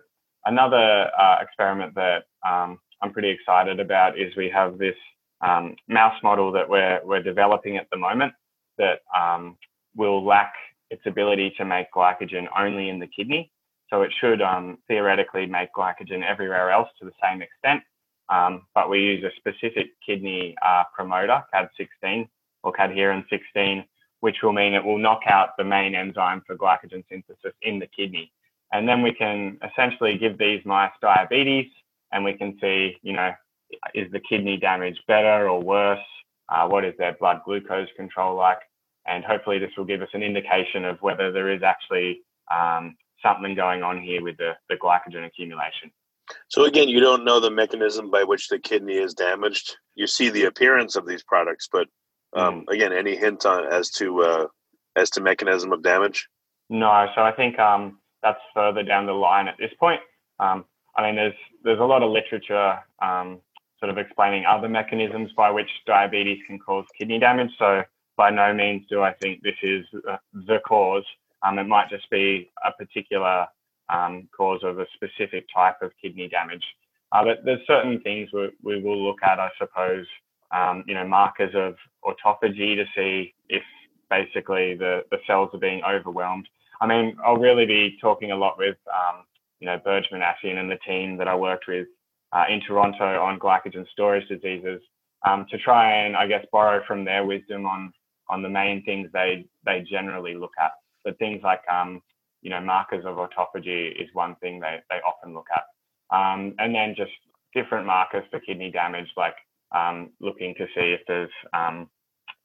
Another 0.45 1.11
uh, 1.19 1.37
experiment 1.43 1.95
that 1.95 2.25
um, 2.49 2.79
I'm 3.03 3.13
pretty 3.13 3.31
excited 3.31 3.79
about 3.81 4.19
is 4.19 4.35
we 4.37 4.51
have 4.51 4.79
this 4.79 4.97
um, 5.41 5.77
mouse 5.89 6.17
model 6.23 6.53
that 6.53 6.69
we're 6.69 7.01
we're 7.05 7.23
developing 7.23 7.77
at 7.77 7.89
the 7.91 7.97
moment 7.97 8.33
that 8.81 9.01
um, 9.17 9.57
will 9.95 10.25
lack 10.25 10.55
its 10.91 11.03
ability 11.07 11.55
to 11.59 11.65
make 11.65 11.87
glycogen 11.95 12.47
only 12.59 12.89
in 12.89 12.99
the 12.99 13.07
kidney. 13.07 13.53
So 13.91 14.03
it 14.03 14.13
should 14.21 14.41
um, 14.41 14.79
theoretically 14.89 15.47
make 15.47 15.73
glycogen 15.77 16.25
everywhere 16.25 16.71
else 16.71 16.89
to 16.99 17.05
the 17.05 17.13
same 17.23 17.43
extent. 17.43 17.83
Um, 18.29 18.63
but 18.75 18.89
we 18.89 19.01
use 19.01 19.25
a 19.25 19.31
specific 19.37 19.89
kidney 20.05 20.55
uh, 20.65 20.85
promoter, 20.95 21.43
CAD16 21.53 22.29
or 22.63 22.73
cadherin 22.73 23.25
16, 23.29 23.85
which 24.21 24.37
will 24.43 24.53
mean 24.53 24.75
it 24.75 24.85
will 24.85 24.99
knock 24.99 25.23
out 25.27 25.51
the 25.59 25.65
main 25.65 25.95
enzyme 25.95 26.43
for 26.47 26.57
glycogen 26.57 27.05
synthesis 27.09 27.55
in 27.63 27.79
the 27.79 27.89
kidney. 27.89 28.33
And 28.73 28.89
then 28.89 29.03
we 29.03 29.13
can 29.13 29.59
essentially 29.69 30.17
give 30.17 30.39
these 30.39 30.65
mice 30.65 30.93
diabetes 31.03 31.71
and 32.13 32.25
we 32.25 32.35
can 32.35 32.57
see, 32.61 32.97
you 33.03 33.13
know, 33.13 33.33
is 33.95 34.11
the 34.13 34.21
kidney 34.21 34.57
damage 34.57 35.01
better 35.09 35.49
or 35.49 35.61
worse? 35.61 35.99
Uh, 36.49 36.69
what 36.69 36.85
is 36.85 36.95
their 36.99 37.17
blood 37.19 37.41
glucose 37.45 37.89
control 37.97 38.37
like? 38.37 38.59
And 39.07 39.25
hopefully, 39.25 39.59
this 39.59 39.71
will 39.77 39.85
give 39.85 40.03
us 40.03 40.09
an 40.13 40.23
indication 40.23 40.85
of 40.85 40.99
whether 41.01 41.33
there 41.33 41.51
is 41.51 41.63
actually 41.63 42.21
um, 42.51 42.97
something 43.23 43.55
going 43.55 43.83
on 43.83 44.01
here 44.01 44.23
with 44.23 44.37
the, 44.37 44.53
the 44.69 44.77
glycogen 44.77 45.27
accumulation. 45.27 45.91
So 46.49 46.65
again, 46.65 46.89
you 46.89 47.01
don't 47.01 47.25
know 47.25 47.41
the 47.41 47.51
mechanism 47.51 48.11
by 48.11 48.25
which 48.25 48.49
the 48.49 48.59
kidney 48.59 48.95
is 48.95 49.15
damaged. 49.15 49.77
You 49.95 50.07
see 50.07 50.31
the 50.31 50.45
appearance 50.45 50.97
of 50.97 51.07
these 51.07 51.23
products, 51.23 51.69
but 51.71 51.89
um, 52.35 52.65
mm. 52.69 52.73
again, 52.73 52.93
any 52.93 53.17
hint 53.17 53.47
on 53.47 53.67
as 53.67 53.91
to 53.93 54.23
uh, 54.23 54.47
as 54.97 55.11
to 55.11 55.21
mechanism 55.21 55.73
of 55.73 55.83
damage? 55.83 56.29
No. 56.69 57.07
So 57.15 57.23
I 57.23 57.33
think 57.33 57.59
um, 57.59 57.99
that's 58.23 58.41
further 58.55 58.83
down 58.83 59.07
the 59.07 59.13
line 59.13 59.49
at 59.49 59.57
this 59.59 59.73
point. 59.79 60.01
Um, 60.39 60.65
I 60.97 61.03
mean, 61.03 61.17
there's 61.17 61.35
there's 61.65 61.81
a 61.81 61.85
lot 61.85 62.03
of 62.03 62.11
literature 62.11 62.79
um, 63.03 63.41
sort 63.79 63.91
of 63.91 63.99
explaining 63.99 64.45
other 64.47 64.69
mechanisms 64.69 65.31
by 65.37 65.51
which 65.51 65.71
diabetes 65.87 66.39
can 66.47 66.59
cause 66.59 66.85
kidney 66.99 67.19
damage. 67.19 67.51
So 67.59 67.83
by 68.21 68.29
no 68.29 68.53
means 68.53 68.83
do 68.91 69.01
I 69.01 69.15
think 69.15 69.43
this 69.43 69.61
is 69.63 69.87
uh, 70.07 70.19
the 70.35 70.59
cause. 70.69 71.07
Um, 71.43 71.59
it 71.59 71.67
might 71.67 71.89
just 71.89 72.09
be 72.11 72.51
a 72.63 72.71
particular 72.71 73.47
um, 73.89 74.29
cause 74.37 74.61
of 74.63 74.79
a 74.79 74.87
specific 74.95 75.47
type 75.55 75.79
of 75.81 75.91
kidney 76.03 76.29
damage. 76.29 76.67
Uh, 77.13 77.25
but 77.25 77.39
there's 77.47 77.67
certain 77.67 77.99
things 78.03 78.29
we, 78.35 78.51
we 78.63 78.83
will 78.83 79.03
look 79.03 79.21
at, 79.23 79.41
I 79.41 79.49
suppose, 79.59 80.07
um, 80.53 80.85
you 80.87 80.93
know, 80.93 81.07
markers 81.07 81.55
of 81.55 81.77
autophagy 82.05 82.77
to 82.77 82.85
see 82.95 83.33
if 83.49 83.63
basically 84.11 84.77
the, 84.77 85.03
the 85.11 85.17
cells 85.27 85.49
are 85.55 85.59
being 85.59 85.83
overwhelmed. 85.83 86.47
I 86.83 86.87
mean, 86.87 87.17
I'll 87.25 87.39
really 87.49 87.65
be 87.65 87.97
talking 88.03 88.33
a 88.33 88.37
lot 88.37 88.59
with, 88.59 88.77
um, 88.93 89.25
you 89.61 89.67
know, 89.67 89.81
Berge 89.83 90.09
Minassian 90.13 90.59
and 90.59 90.71
the 90.71 90.79
team 90.87 91.17
that 91.17 91.27
I 91.27 91.35
worked 91.35 91.69
with 91.69 91.89
uh, 92.35 92.45
in 92.51 92.61
Toronto 92.61 93.19
on 93.23 93.39
glycogen 93.39 93.89
storage 93.89 94.29
diseases 94.29 94.83
um, 95.27 95.47
to 95.51 95.57
try 95.57 95.91
and, 96.03 96.15
I 96.15 96.27
guess, 96.27 96.45
borrow 96.53 96.83
from 96.87 97.07
their 97.07 97.25
wisdom 97.25 97.65
on 97.65 97.95
on 98.31 98.43
the 98.43 98.49
main 98.49 98.83
things 98.85 99.11
they 99.13 99.45
they 99.67 99.85
generally 99.91 100.35
look 100.35 100.53
at. 100.59 100.73
But 101.05 101.19
things 101.19 101.41
like 101.43 101.63
um, 101.71 102.01
you 102.43 102.51
know 102.51 102.61
markers 102.61 103.05
of 103.05 103.17
autophagy 103.17 103.93
is 104.01 104.09
one 104.13 104.37
thing 104.37 104.61
they 104.61 104.79
they 104.89 105.01
often 105.07 105.35
look 105.35 105.49
at, 105.55 105.65
um, 106.17 106.55
and 106.59 106.75
then 106.75 106.95
just 106.97 107.13
different 107.55 107.87
markers 107.87 108.25
for 108.31 108.41
kidney 108.41 108.71
damage, 108.71 109.09
like 109.17 109.35
um, 109.75 110.11
looking 110.21 110.55
to 110.55 110.67
see 110.75 110.93
if 110.93 111.01
there's 111.07 111.31
um, 111.53 111.89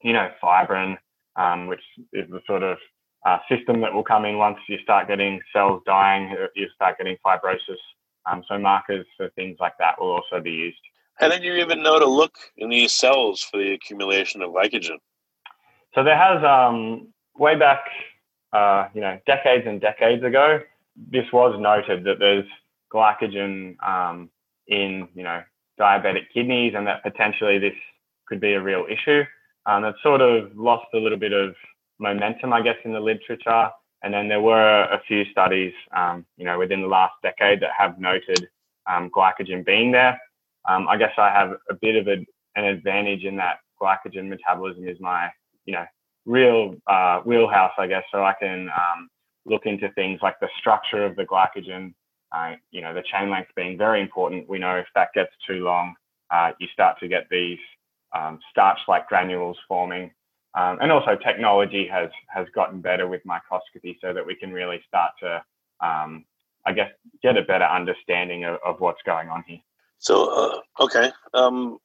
you 0.01 0.13
know 0.13 0.29
fibrin, 0.41 0.97
um, 1.35 1.67
which 1.67 1.83
is 2.13 2.29
the 2.29 2.41
sort 2.47 2.63
of 2.63 2.77
uh, 3.25 3.37
system 3.49 3.81
that 3.81 3.93
will 3.93 4.03
come 4.03 4.25
in 4.25 4.37
once 4.37 4.57
you 4.69 4.77
start 4.83 5.07
getting 5.07 5.41
cells 5.51 5.81
dying, 5.85 6.35
uh, 6.39 6.47
you 6.55 6.67
start 6.75 6.97
getting 6.97 7.17
fibrosis. 7.25 7.81
Um, 8.31 8.43
so 8.47 8.57
markers 8.57 9.05
for 9.17 9.29
things 9.35 9.57
like 9.59 9.73
that 9.79 9.99
will 9.99 10.11
also 10.11 10.41
be 10.41 10.51
used. 10.51 10.77
How 11.15 11.29
did 11.29 11.43
you 11.43 11.53
even 11.55 11.81
know 11.81 11.99
to 11.99 12.05
look 12.05 12.35
in 12.57 12.69
these 12.69 12.93
cells 12.93 13.41
for 13.41 13.57
the 13.57 13.73
accumulation 13.73 14.41
of 14.41 14.51
glycogen? 14.51 14.97
So 15.95 16.03
there 16.03 16.17
has 16.17 16.43
um, 16.43 17.07
way 17.37 17.55
back, 17.55 17.85
uh, 18.51 18.89
you 18.93 18.99
know, 18.99 19.17
decades 19.25 19.65
and 19.65 19.79
decades 19.79 20.23
ago, 20.23 20.59
this 21.09 21.25
was 21.31 21.57
noted 21.59 22.03
that 22.03 22.19
there's 22.19 22.45
glycogen 22.93 23.81
um, 23.81 24.29
in, 24.67 25.07
you 25.15 25.23
know, 25.23 25.41
diabetic 25.79 26.25
kidneys, 26.33 26.73
and 26.75 26.85
that 26.85 27.01
potentially 27.01 27.59
this 27.59 27.73
could 28.27 28.41
be 28.41 28.53
a 28.53 28.61
real 28.61 28.85
issue. 28.89 29.23
Um, 29.65 29.85
it 29.85 29.95
sort 30.03 30.19
of 30.19 30.55
lost 30.55 30.87
a 30.93 30.97
little 30.97 31.17
bit 31.17 31.31
of 31.31 31.55
momentum, 31.97 32.51
I 32.51 32.61
guess, 32.61 32.77
in 32.83 32.91
the 32.91 32.99
literature. 32.99 33.69
And 34.03 34.13
then 34.13 34.27
there 34.27 34.41
were 34.41 34.83
a 34.83 35.01
few 35.07 35.23
studies, 35.31 35.73
um, 35.95 36.25
you 36.37 36.45
know, 36.45 36.59
within 36.59 36.81
the 36.81 36.87
last 36.87 37.13
decade 37.23 37.61
that 37.61 37.71
have 37.77 37.99
noted 37.99 38.47
um, 38.85 39.09
glycogen 39.09 39.65
being 39.65 39.91
there. 39.91 40.19
Um, 40.69 40.87
I 40.89 40.97
guess 40.97 41.13
I 41.17 41.29
have 41.29 41.53
a 41.69 41.73
bit 41.73 41.95
of 41.95 42.07
a, 42.07 42.25
an 42.55 42.65
advantage 42.65 43.23
in 43.23 43.37
that 43.37 43.59
glycogen 43.81 44.27
metabolism 44.27 44.87
is 44.87 44.99
my 44.99 45.29
you 45.65 45.73
know 45.73 45.85
real 46.25 46.75
uh, 46.87 47.19
wheelhouse, 47.21 47.73
I 47.77 47.87
guess. 47.87 48.03
So 48.11 48.23
I 48.23 48.33
can 48.39 48.69
um, 48.69 49.09
look 49.45 49.65
into 49.65 49.89
things 49.93 50.19
like 50.21 50.39
the 50.39 50.49
structure 50.59 51.05
of 51.05 51.15
the 51.15 51.25
glycogen. 51.25 51.93
Uh, 52.31 52.55
you 52.71 52.81
know, 52.81 52.93
the 52.93 53.03
chain 53.03 53.29
length 53.29 53.51
being 53.55 53.77
very 53.77 54.01
important. 54.01 54.49
We 54.49 54.59
know 54.59 54.75
if 54.75 54.87
that 54.95 55.09
gets 55.13 55.31
too 55.47 55.63
long, 55.63 55.95
uh, 56.31 56.51
you 56.59 56.67
start 56.73 56.99
to 56.99 57.07
get 57.07 57.27
these 57.29 57.59
um, 58.13 58.39
starch-like 58.51 59.07
granules 59.07 59.57
forming. 59.67 60.11
Um, 60.57 60.79
and 60.81 60.91
also, 60.91 61.15
technology 61.15 61.87
has 61.87 62.09
has 62.27 62.47
gotten 62.55 62.81
better 62.81 63.07
with 63.07 63.21
microscopy, 63.25 63.97
so 64.01 64.13
that 64.13 64.25
we 64.25 64.35
can 64.35 64.51
really 64.51 64.81
start 64.87 65.11
to, 65.19 65.43
um, 65.85 66.25
I 66.65 66.71
guess, 66.73 66.89
get 67.21 67.37
a 67.37 67.41
better 67.41 67.65
understanding 67.65 68.45
of, 68.45 68.57
of 68.65 68.79
what's 68.79 69.01
going 69.05 69.29
on 69.29 69.43
here. 69.45 69.59
So, 69.99 70.61
uh, 70.79 70.83
okay, 70.83 71.11
um, 71.33 71.77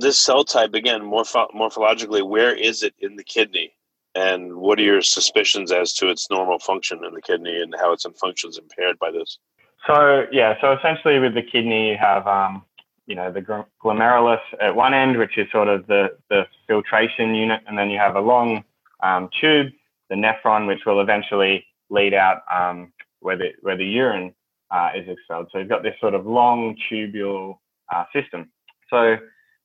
this 0.00 0.18
cell 0.18 0.44
type 0.44 0.74
again 0.74 1.02
morpho- 1.02 1.52
morphologically 1.54 2.26
where 2.26 2.54
is 2.54 2.82
it 2.82 2.94
in 2.98 3.16
the 3.16 3.24
kidney? 3.24 3.72
And 4.14 4.56
what 4.56 4.78
are 4.78 4.82
your 4.82 5.02
suspicions 5.02 5.70
as 5.70 5.92
to 5.94 6.08
its 6.08 6.30
normal 6.30 6.58
function 6.58 7.04
in 7.04 7.14
the 7.14 7.22
kidney 7.22 7.60
and 7.60 7.74
how 7.78 7.92
its 7.92 8.06
functions 8.20 8.58
impaired 8.58 8.98
by 8.98 9.10
this? 9.10 9.38
So 9.86 10.26
yeah 10.32 10.54
so 10.60 10.72
essentially 10.72 11.18
with 11.18 11.34
the 11.34 11.42
kidney 11.42 11.90
you 11.90 11.96
have 11.98 12.26
um, 12.26 12.64
you 13.06 13.14
know 13.14 13.30
the 13.30 13.64
glomerulus 13.82 14.40
at 14.60 14.74
one 14.74 14.94
end 14.94 15.18
which 15.18 15.38
is 15.38 15.50
sort 15.50 15.68
of 15.68 15.86
the, 15.86 16.16
the 16.30 16.46
filtration 16.66 17.34
unit 17.34 17.60
and 17.66 17.78
then 17.78 17.90
you 17.90 17.98
have 17.98 18.16
a 18.16 18.20
long 18.20 18.64
um, 19.02 19.28
tube 19.40 19.72
the 20.10 20.16
nephron 20.16 20.66
which 20.66 20.84
will 20.84 21.00
eventually 21.00 21.64
lead 21.90 22.14
out 22.14 22.42
um, 22.52 22.92
where 23.20 23.36
the 23.36 23.52
where 23.62 23.76
the 23.76 23.84
urine 23.84 24.34
uh, 24.70 24.90
is 24.94 25.08
expelled. 25.08 25.48
So 25.52 25.58
you've 25.58 25.68
got 25.68 25.82
this 25.82 25.94
sort 26.00 26.14
of 26.14 26.26
long 26.26 26.76
tubule 26.90 27.58
uh, 27.94 28.04
system. 28.12 28.50
So 28.90 29.16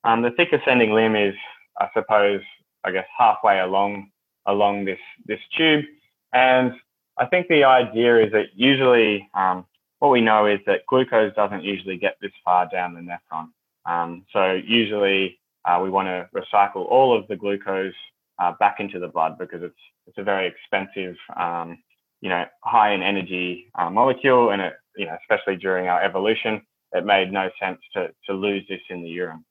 um, 0.04 0.22
the 0.22 0.30
thick 0.30 0.52
ascending 0.52 0.92
limb 0.92 1.16
is, 1.16 1.34
I 1.80 1.88
suppose, 1.94 2.40
I 2.84 2.90
guess 2.90 3.06
halfway 3.16 3.60
along 3.60 4.10
along 4.46 4.84
this 4.84 4.98
this 5.26 5.40
tube, 5.56 5.84
and 6.32 6.72
I 7.18 7.26
think 7.26 7.48
the 7.48 7.64
idea 7.64 8.24
is 8.24 8.32
that 8.32 8.46
usually 8.54 9.28
um, 9.34 9.64
what 10.00 10.10
we 10.10 10.20
know 10.20 10.46
is 10.46 10.60
that 10.66 10.86
glucose 10.86 11.34
doesn't 11.34 11.64
usually 11.64 11.96
get 11.96 12.16
this 12.20 12.32
far 12.44 12.68
down 12.68 12.94
the 12.94 13.00
nephron. 13.00 13.48
Um, 13.86 14.24
so 14.32 14.52
usually 14.52 15.38
uh, 15.64 15.80
we 15.82 15.90
want 15.90 16.08
to 16.08 16.28
recycle 16.34 16.86
all 16.86 17.16
of 17.16 17.26
the 17.28 17.36
glucose 17.36 17.94
uh, 18.38 18.52
back 18.58 18.80
into 18.80 18.98
the 18.98 19.08
blood 19.08 19.38
because 19.38 19.62
it's 19.62 19.74
it's 20.06 20.18
a 20.18 20.22
very 20.22 20.46
expensive, 20.46 21.16
um, 21.36 21.78
you 22.20 22.28
know, 22.28 22.44
high 22.62 22.92
in 22.92 23.02
energy 23.02 23.70
uh, 23.78 23.88
molecule, 23.88 24.50
and 24.50 24.60
it, 24.60 24.74
you 24.96 25.06
know, 25.06 25.16
especially 25.22 25.56
during 25.56 25.88
our 25.88 26.02
evolution, 26.02 26.60
it 26.92 27.06
made 27.06 27.32
no 27.32 27.48
sense 27.58 27.78
to, 27.94 28.10
to 28.26 28.34
lose 28.34 28.62
this 28.68 28.80
in 28.90 29.02
the 29.02 29.08
urine. 29.08 29.44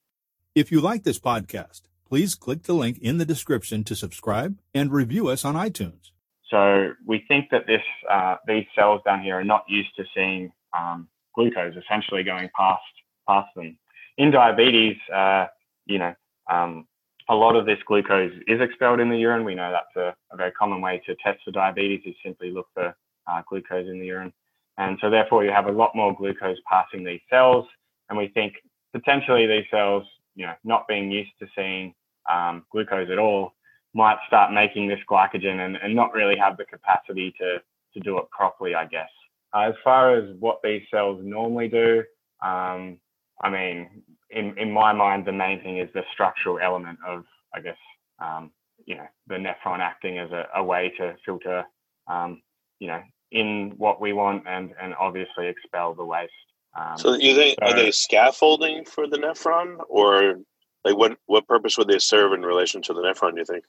If 0.56 0.72
you 0.72 0.82
like 0.82 1.02
this 1.02 1.18
podcast, 1.18 1.82
please 2.08 2.36
click 2.36 2.64
the 2.64 2.74
link 2.74 3.00
in 3.00 3.18
the 3.18 3.26
description 3.26 3.84
to 3.86 3.96
subscribe 3.96 4.60
and 4.72 4.92
review 4.92 5.30
us 5.30 5.44
on 5.44 5.56
iTunes. 5.56 6.12
So 6.48 6.92
we 7.08 7.26
think 7.28 7.50
that 7.50 7.66
this 7.66 7.82
uh, 8.08 8.36
these 8.46 8.66
cells 8.76 9.02
down 9.04 9.24
here 9.24 9.40
are 9.40 9.44
not 9.44 9.64
used 9.68 9.96
to 9.96 10.04
seeing 10.14 10.52
um, 10.78 11.08
glucose 11.34 11.74
essentially 11.76 12.22
going 12.22 12.52
past 12.56 12.84
past 13.28 13.50
them. 13.56 13.76
In 14.20 14.30
diabetes, 14.30 14.98
uh, 15.12 15.48
you 15.88 15.98
know, 15.98 16.14
um, 16.48 16.86
a 17.30 17.34
lot 17.34 17.56
of 17.56 17.66
this 17.66 17.80
glucose 17.88 18.34
is 18.48 18.62
expelled 18.62 19.00
in 19.00 19.10
the 19.10 19.18
urine. 19.18 19.46
We 19.46 19.56
know 19.56 19.72
that's 19.72 19.96
a, 19.96 20.16
a 20.32 20.38
very 20.38 20.52
common 20.52 20.82
way 20.82 21.02
to 21.08 21.16
test 21.16 21.40
for 21.44 21.50
diabetes 21.50 22.02
is 22.06 22.14
simply 22.24 22.52
look 22.52 22.68
for 22.76 22.96
uh, 23.26 23.42
glucose 23.50 23.88
in 23.88 24.00
the 24.00 24.06
urine. 24.06 24.34
And 24.78 25.00
so 25.02 25.10
therefore 25.10 25.44
you 25.46 25.52
have 25.52 25.66
a 25.66 25.72
lot 25.72 25.96
more 25.96 26.16
glucose 26.16 26.58
passing 26.70 27.04
these 27.04 27.22
cells. 27.28 27.66
And 28.10 28.20
we 28.20 28.28
think 28.28 28.54
potentially 28.94 29.48
these 29.48 29.66
cells, 29.72 30.04
you 30.36 30.46
know, 30.46 30.54
not 30.64 30.88
being 30.88 31.12
used 31.12 31.32
to 31.40 31.48
seeing 31.56 31.94
um, 32.32 32.66
glucose 32.72 33.10
at 33.12 33.20
all 33.20 33.54
might 33.94 34.18
start 34.28 34.52
making 34.52 34.88
this 34.88 35.00
glycogen 35.10 35.66
and, 35.66 35.78
and 35.78 35.96
not 35.96 36.14
really 36.14 36.36
have 36.38 36.58
the 36.58 36.66
capacity 36.66 37.34
to, 37.40 37.62
to 37.94 38.00
do 38.00 38.18
it 38.18 38.30
properly, 38.32 38.74
I 38.74 38.86
guess. 38.86 39.10
As 39.54 39.74
far 39.84 40.16
as 40.16 40.36
what 40.40 40.60
these 40.64 40.82
cells 40.90 41.22
normally 41.24 41.68
do, 41.68 42.04
um, 42.42 42.98
I 43.44 43.50
mean, 43.50 44.04
in, 44.32 44.58
in 44.58 44.72
my 44.72 44.94
mind, 44.94 45.26
the 45.26 45.32
main 45.32 45.62
thing 45.62 45.78
is 45.78 45.90
the 45.94 46.02
structural 46.12 46.60
element 46.60 46.98
of, 47.08 47.24
I 47.54 47.60
guess, 47.60 47.78
um, 48.20 48.52
you 48.86 48.96
know, 48.96 49.06
the 49.28 49.36
nephron 49.36 49.80
acting 49.80 50.18
as 50.18 50.32
a, 50.32 50.48
a 50.56 50.64
way 50.64 50.92
to 50.98 51.16
filter, 51.24 51.64
um, 52.08 52.42
you 52.80 52.88
know, 52.88 53.02
in 53.32 53.74
what 53.78 54.02
we 54.02 54.14
want 54.14 54.44
and, 54.48 54.74
and 54.82 54.96
obviously 55.00 55.48
expel 55.48 55.94
the 55.94 56.04
waste. 56.04 56.32
Um, 56.76 56.98
so 56.98 57.14
you 57.14 57.36
think, 57.36 57.60
are 57.62 57.76
they 57.76 57.92
scaffolding 57.92 58.86
for 58.86 59.08
the 59.08 59.18
nephron 59.18 59.78
or 59.90 60.40
like 60.84 60.98
what, 60.98 61.18
what 61.28 61.48
purpose 61.48 61.78
would 61.78 61.88
they 61.88 62.00
serve 62.00 62.34
in 62.34 62.42
relation 62.42 62.82
to 62.84 62.94
the 62.94 63.02
nephron, 63.02 63.34
do 63.34 63.40
you 63.40 63.46
think? 63.46 63.64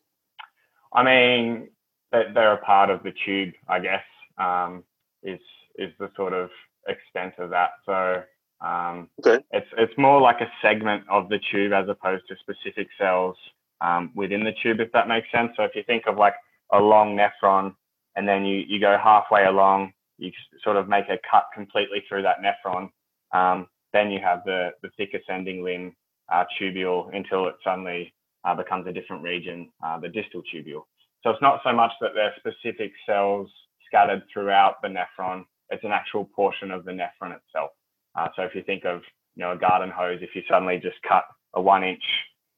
I 0.92 1.02
mean, 1.02 1.68
they're 2.12 2.54
a 2.54 2.58
part 2.58 2.90
of 2.90 3.02
the 3.02 3.12
tube, 3.25 3.54
I 3.68 3.80
guess, 3.80 4.04
um, 4.38 4.84
is, 5.23 5.40
is 5.76 5.92
the 5.99 6.11
sort 6.16 6.32
of 6.32 6.50
extent 6.87 7.34
of 7.38 7.50
that. 7.50 7.70
So 7.84 8.23
um, 8.64 9.08
okay. 9.25 9.44
It's 9.50 9.66
it's 9.76 9.92
more 9.99 10.20
like 10.20 10.40
a 10.40 10.50
segment 10.62 11.04
of 11.11 11.28
the 11.28 11.38
tube 11.50 11.73
as 11.73 11.88
opposed 11.88 12.25
to 12.28 12.37
specific 12.37 12.88
cells 12.99 13.37
um, 13.80 14.11
within 14.14 14.42
the 14.42 14.52
tube, 14.62 14.80
if 14.80 14.90
that 14.92 15.06
makes 15.06 15.30
sense. 15.30 15.52
So 15.56 15.64
if 15.64 15.73
you 15.75 15.82
think 15.82 16.04
of 16.06 16.16
like 16.16 16.34
a 16.73 16.78
long 16.78 17.16
nephron, 17.16 17.75
and 18.16 18.26
then 18.26 18.44
you 18.44 18.64
you 18.66 18.80
go 18.80 18.96
halfway 19.02 19.44
along, 19.44 19.92
you 20.18 20.32
sort 20.62 20.76
of 20.76 20.88
make 20.88 21.08
a 21.08 21.18
cut 21.30 21.46
completely 21.54 22.02
through 22.08 22.23
that 22.23 22.37
nephron. 22.42 22.88
Um, 23.34 23.66
then 23.92 24.10
you 24.10 24.20
have 24.22 24.40
the 24.44 24.70
the 24.82 24.90
thick 24.96 25.10
ascending 25.14 25.62
limb 25.62 25.94
uh, 26.32 26.44
tubule 26.58 27.14
until 27.14 27.46
it 27.48 27.54
suddenly 27.62 28.14
uh, 28.44 28.54
becomes 28.54 28.86
a 28.86 28.92
different 28.92 29.22
region, 29.22 29.70
uh, 29.84 29.98
the 29.98 30.08
distal 30.08 30.42
tubule. 30.52 30.82
So 31.22 31.30
it's 31.30 31.42
not 31.42 31.60
so 31.64 31.72
much 31.72 31.92
that 32.00 32.10
they're 32.14 32.34
specific 32.38 32.92
cells 33.06 33.50
scattered 33.86 34.22
throughout 34.32 34.76
the 34.82 34.88
nephron; 34.88 35.44
it's 35.70 35.84
an 35.84 35.92
actual 35.92 36.24
portion 36.24 36.70
of 36.70 36.84
the 36.84 36.92
nephron 36.92 37.36
itself. 37.36 37.70
Uh, 38.14 38.28
so 38.36 38.42
if 38.42 38.54
you 38.54 38.62
think 38.62 38.84
of 38.84 39.02
you 39.36 39.44
know 39.44 39.52
a 39.52 39.56
garden 39.58 39.90
hose, 39.90 40.20
if 40.22 40.30
you 40.34 40.42
suddenly 40.48 40.78
just 40.78 40.96
cut 41.06 41.24
a 41.54 41.60
one 41.60 41.84
inch 41.84 42.02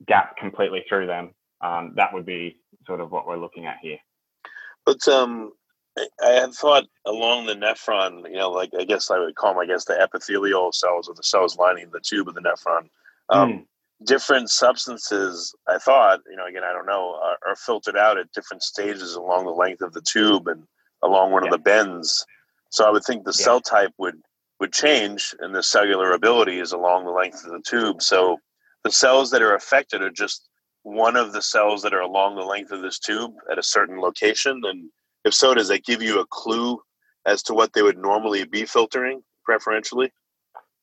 gap 0.06 0.36
completely 0.36 0.84
through 0.88 1.06
them, 1.06 1.32
um, 1.62 1.92
that 1.96 2.12
would 2.12 2.26
be 2.26 2.58
sort 2.86 3.00
of 3.00 3.10
what 3.10 3.26
we're 3.26 3.38
looking 3.38 3.66
at 3.66 3.76
here. 3.80 3.98
But 4.84 5.06
um, 5.08 5.52
I 6.22 6.30
had 6.30 6.52
thought 6.52 6.84
along 7.06 7.46
the 7.46 7.54
nephron, 7.54 8.28
you 8.28 8.36
know, 8.36 8.50
like 8.50 8.70
I 8.78 8.84
guess 8.84 9.10
I 9.10 9.18
would 9.18 9.34
call 9.34 9.54
them, 9.54 9.60
I 9.60 9.66
guess, 9.66 9.84
the 9.84 10.00
epithelial 10.00 10.72
cells 10.72 11.08
or 11.08 11.14
the 11.14 11.22
cells 11.22 11.56
lining 11.56 11.90
the 11.90 12.00
tube 12.00 12.28
of 12.28 12.34
the 12.34 12.40
nephron. 12.40 12.88
Um, 13.30 13.52
mm. 13.52 13.64
Different 14.04 14.50
substances, 14.50 15.54
I 15.66 15.78
thought, 15.78 16.20
you 16.30 16.36
know, 16.36 16.46
again, 16.46 16.64
I 16.64 16.72
don't 16.72 16.86
know, 16.86 17.18
are, 17.22 17.38
are, 17.48 17.56
filtered 17.56 17.96
out 17.96 18.18
at 18.18 18.30
different 18.32 18.62
stages 18.62 19.14
along 19.14 19.46
the 19.46 19.52
length 19.52 19.80
of 19.80 19.94
the 19.94 20.02
tube 20.02 20.48
and 20.48 20.64
along 21.02 21.32
one 21.32 21.44
yeah. 21.44 21.48
of 21.48 21.52
the 21.52 21.58
bends. 21.58 22.26
So 22.70 22.86
I 22.86 22.90
would 22.90 23.04
think 23.04 23.24
the 23.24 23.34
yeah. 23.38 23.44
cell 23.44 23.60
type 23.60 23.92
would 23.96 24.20
would 24.60 24.72
change 24.72 25.34
and 25.40 25.54
the 25.54 25.62
cellular 25.62 26.12
ability 26.12 26.60
is 26.60 26.72
along 26.72 27.04
the 27.04 27.10
length 27.10 27.44
of 27.44 27.52
the 27.52 27.62
tube. 27.66 28.02
So 28.02 28.38
the 28.84 28.90
cells 28.90 29.30
that 29.30 29.42
are 29.42 29.54
affected 29.54 30.02
are 30.02 30.10
just 30.10 30.48
one 30.82 31.16
of 31.16 31.32
the 31.32 31.42
cells 31.42 31.82
that 31.82 31.92
are 31.92 32.00
along 32.00 32.36
the 32.36 32.42
length 32.42 32.70
of 32.70 32.80
this 32.80 32.98
tube 32.98 33.34
at 33.50 33.58
a 33.58 33.62
certain 33.62 34.00
location. 34.00 34.60
And 34.64 34.90
if 35.26 35.34
so, 35.34 35.54
does 35.54 35.68
that 35.68 35.84
give 35.84 36.00
you 36.00 36.20
a 36.20 36.26
clue 36.26 36.80
as 37.26 37.42
to 37.42 37.54
what 37.54 37.72
they 37.72 37.82
would 37.82 37.98
normally 37.98 38.44
be 38.44 38.64
filtering 38.64 39.22
preferentially? 39.44 40.12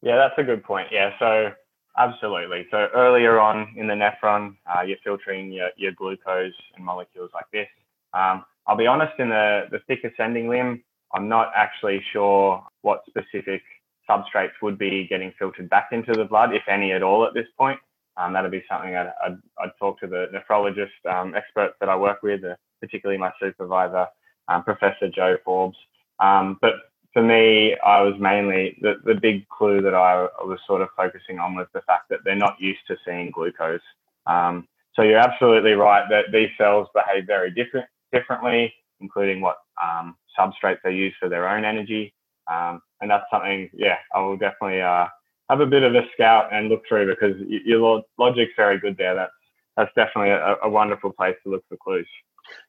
Yeah, 0.01 0.17
that's 0.17 0.37
a 0.37 0.43
good 0.43 0.63
point. 0.63 0.89
Yeah, 0.91 1.11
so 1.17 1.51
absolutely. 1.97 2.67
So 2.69 2.89
earlier 2.93 3.39
on 3.39 3.73
in 3.77 3.87
the 3.87 3.93
nephron, 3.93 4.57
uh, 4.67 4.81
you're 4.81 4.97
filtering 5.03 5.51
your, 5.51 5.69
your 5.77 5.93
glucose 5.93 6.53
and 6.75 6.83
molecules 6.83 7.31
like 7.33 7.45
this. 7.53 7.67
Um, 8.13 8.43
I'll 8.67 8.75
be 8.75 8.85
honest, 8.85 9.13
in 9.17 9.29
the, 9.29 9.67
the 9.71 9.79
thick 9.87 10.03
ascending 10.03 10.49
limb, 10.49 10.83
I'm 11.13 11.29
not 11.29 11.51
actually 11.55 12.03
sure 12.11 12.61
what 12.81 13.03
specific 13.07 13.61
substrates 14.09 14.51
would 14.61 14.77
be 14.77 15.07
getting 15.07 15.31
filtered 15.39 15.69
back 15.69 15.89
into 15.93 16.11
the 16.11 16.25
blood, 16.25 16.53
if 16.53 16.63
any 16.67 16.91
at 16.91 17.01
all, 17.01 17.25
at 17.25 17.33
this 17.33 17.47
point. 17.57 17.79
Um, 18.17 18.33
that'd 18.33 18.51
be 18.51 18.63
something 18.69 18.95
I'd, 18.95 19.11
I'd, 19.25 19.37
I'd, 19.59 19.71
talk 19.79 19.99
to 20.01 20.07
the 20.07 20.27
nephrologist 20.33 21.09
um, 21.09 21.33
experts 21.33 21.75
that 21.79 21.89
I 21.89 21.95
work 21.95 22.21
with, 22.21 22.43
uh, 22.43 22.55
particularly 22.79 23.17
my 23.17 23.31
supervisor, 23.39 24.07
um, 24.47 24.63
Professor 24.63 25.09
Jo 25.09 25.37
Forbes. 25.43 25.77
Um, 26.19 26.57
but 26.61 26.73
for 27.13 27.21
me, 27.21 27.75
I 27.85 28.01
was 28.01 28.15
mainly 28.19 28.77
the, 28.81 28.95
the 29.05 29.15
big 29.15 29.47
clue 29.49 29.81
that 29.81 29.93
I 29.93 30.27
was 30.43 30.59
sort 30.65 30.81
of 30.81 30.89
focusing 30.97 31.39
on 31.39 31.55
was 31.55 31.67
the 31.73 31.81
fact 31.81 32.09
that 32.09 32.19
they're 32.25 32.35
not 32.35 32.59
used 32.59 32.81
to 32.87 32.97
seeing 33.05 33.31
glucose. 33.31 33.81
Um, 34.25 34.67
so 34.95 35.03
you're 35.03 35.17
absolutely 35.19 35.73
right 35.73 36.05
that 36.09 36.25
these 36.31 36.49
cells 36.57 36.87
behave 36.93 37.25
very 37.27 37.51
different 37.51 37.87
differently, 38.11 38.73
including 38.99 39.41
what 39.41 39.57
um, 39.81 40.15
substrates 40.37 40.79
they 40.83 40.93
use 40.93 41.13
for 41.19 41.29
their 41.29 41.47
own 41.49 41.65
energy. 41.65 42.13
Um, 42.51 42.81
and 43.01 43.09
that's 43.09 43.25
something, 43.31 43.69
yeah, 43.73 43.97
I 44.13 44.19
will 44.21 44.37
definitely 44.37 44.81
uh, 44.81 45.07
have 45.49 45.61
a 45.61 45.65
bit 45.65 45.83
of 45.83 45.95
a 45.95 46.03
scout 46.13 46.53
and 46.53 46.69
look 46.69 46.83
through 46.87 47.07
because 47.07 47.35
your 47.47 48.03
logic's 48.17 48.53
very 48.55 48.79
good 48.79 48.97
there. 48.97 49.15
That's 49.15 49.31
that's 49.77 49.91
definitely 49.95 50.31
a, 50.31 50.55
a, 50.63 50.69
wonderful 50.69 51.11
place 51.11 51.35
to 51.43 51.51
look 51.51 51.63
for 51.67 51.77
clues. 51.77 52.07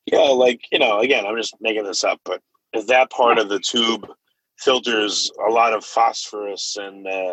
Yeah, 0.06 0.18
like 0.18 0.60
you 0.72 0.78
know, 0.78 1.00
again, 1.00 1.26
I'm 1.26 1.36
just 1.36 1.56
making 1.60 1.84
this 1.84 2.04
up, 2.04 2.20
but 2.24 2.40
if 2.72 2.86
that 2.86 3.10
part 3.10 3.38
of 3.38 3.48
the 3.48 3.60
tube 3.60 4.06
filters 4.58 5.30
a 5.46 5.50
lot 5.50 5.72
of 5.72 5.84
phosphorus 5.84 6.76
and 6.80 7.06
uh, 7.06 7.32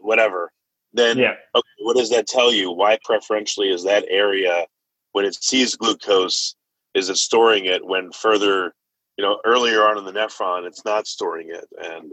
whatever, 0.00 0.50
then 0.92 1.18
yeah. 1.18 1.34
okay, 1.54 1.68
what 1.80 1.96
does 1.96 2.10
that 2.10 2.26
tell 2.26 2.52
you? 2.52 2.70
Why 2.70 2.98
preferentially 3.04 3.68
is 3.70 3.84
that 3.84 4.04
area 4.08 4.66
when 5.12 5.24
it 5.24 5.34
sees 5.42 5.76
glucose? 5.76 6.54
Is 6.94 7.08
it 7.08 7.16
storing 7.16 7.66
it 7.66 7.84
when 7.84 8.12
further 8.12 8.74
you 9.16 9.24
know, 9.24 9.40
earlier 9.44 9.86
on 9.86 9.98
in 9.98 10.04
the 10.04 10.12
nephron, 10.12 10.66
it's 10.66 10.84
not 10.84 11.06
storing 11.06 11.50
it, 11.50 11.66
and 11.80 12.12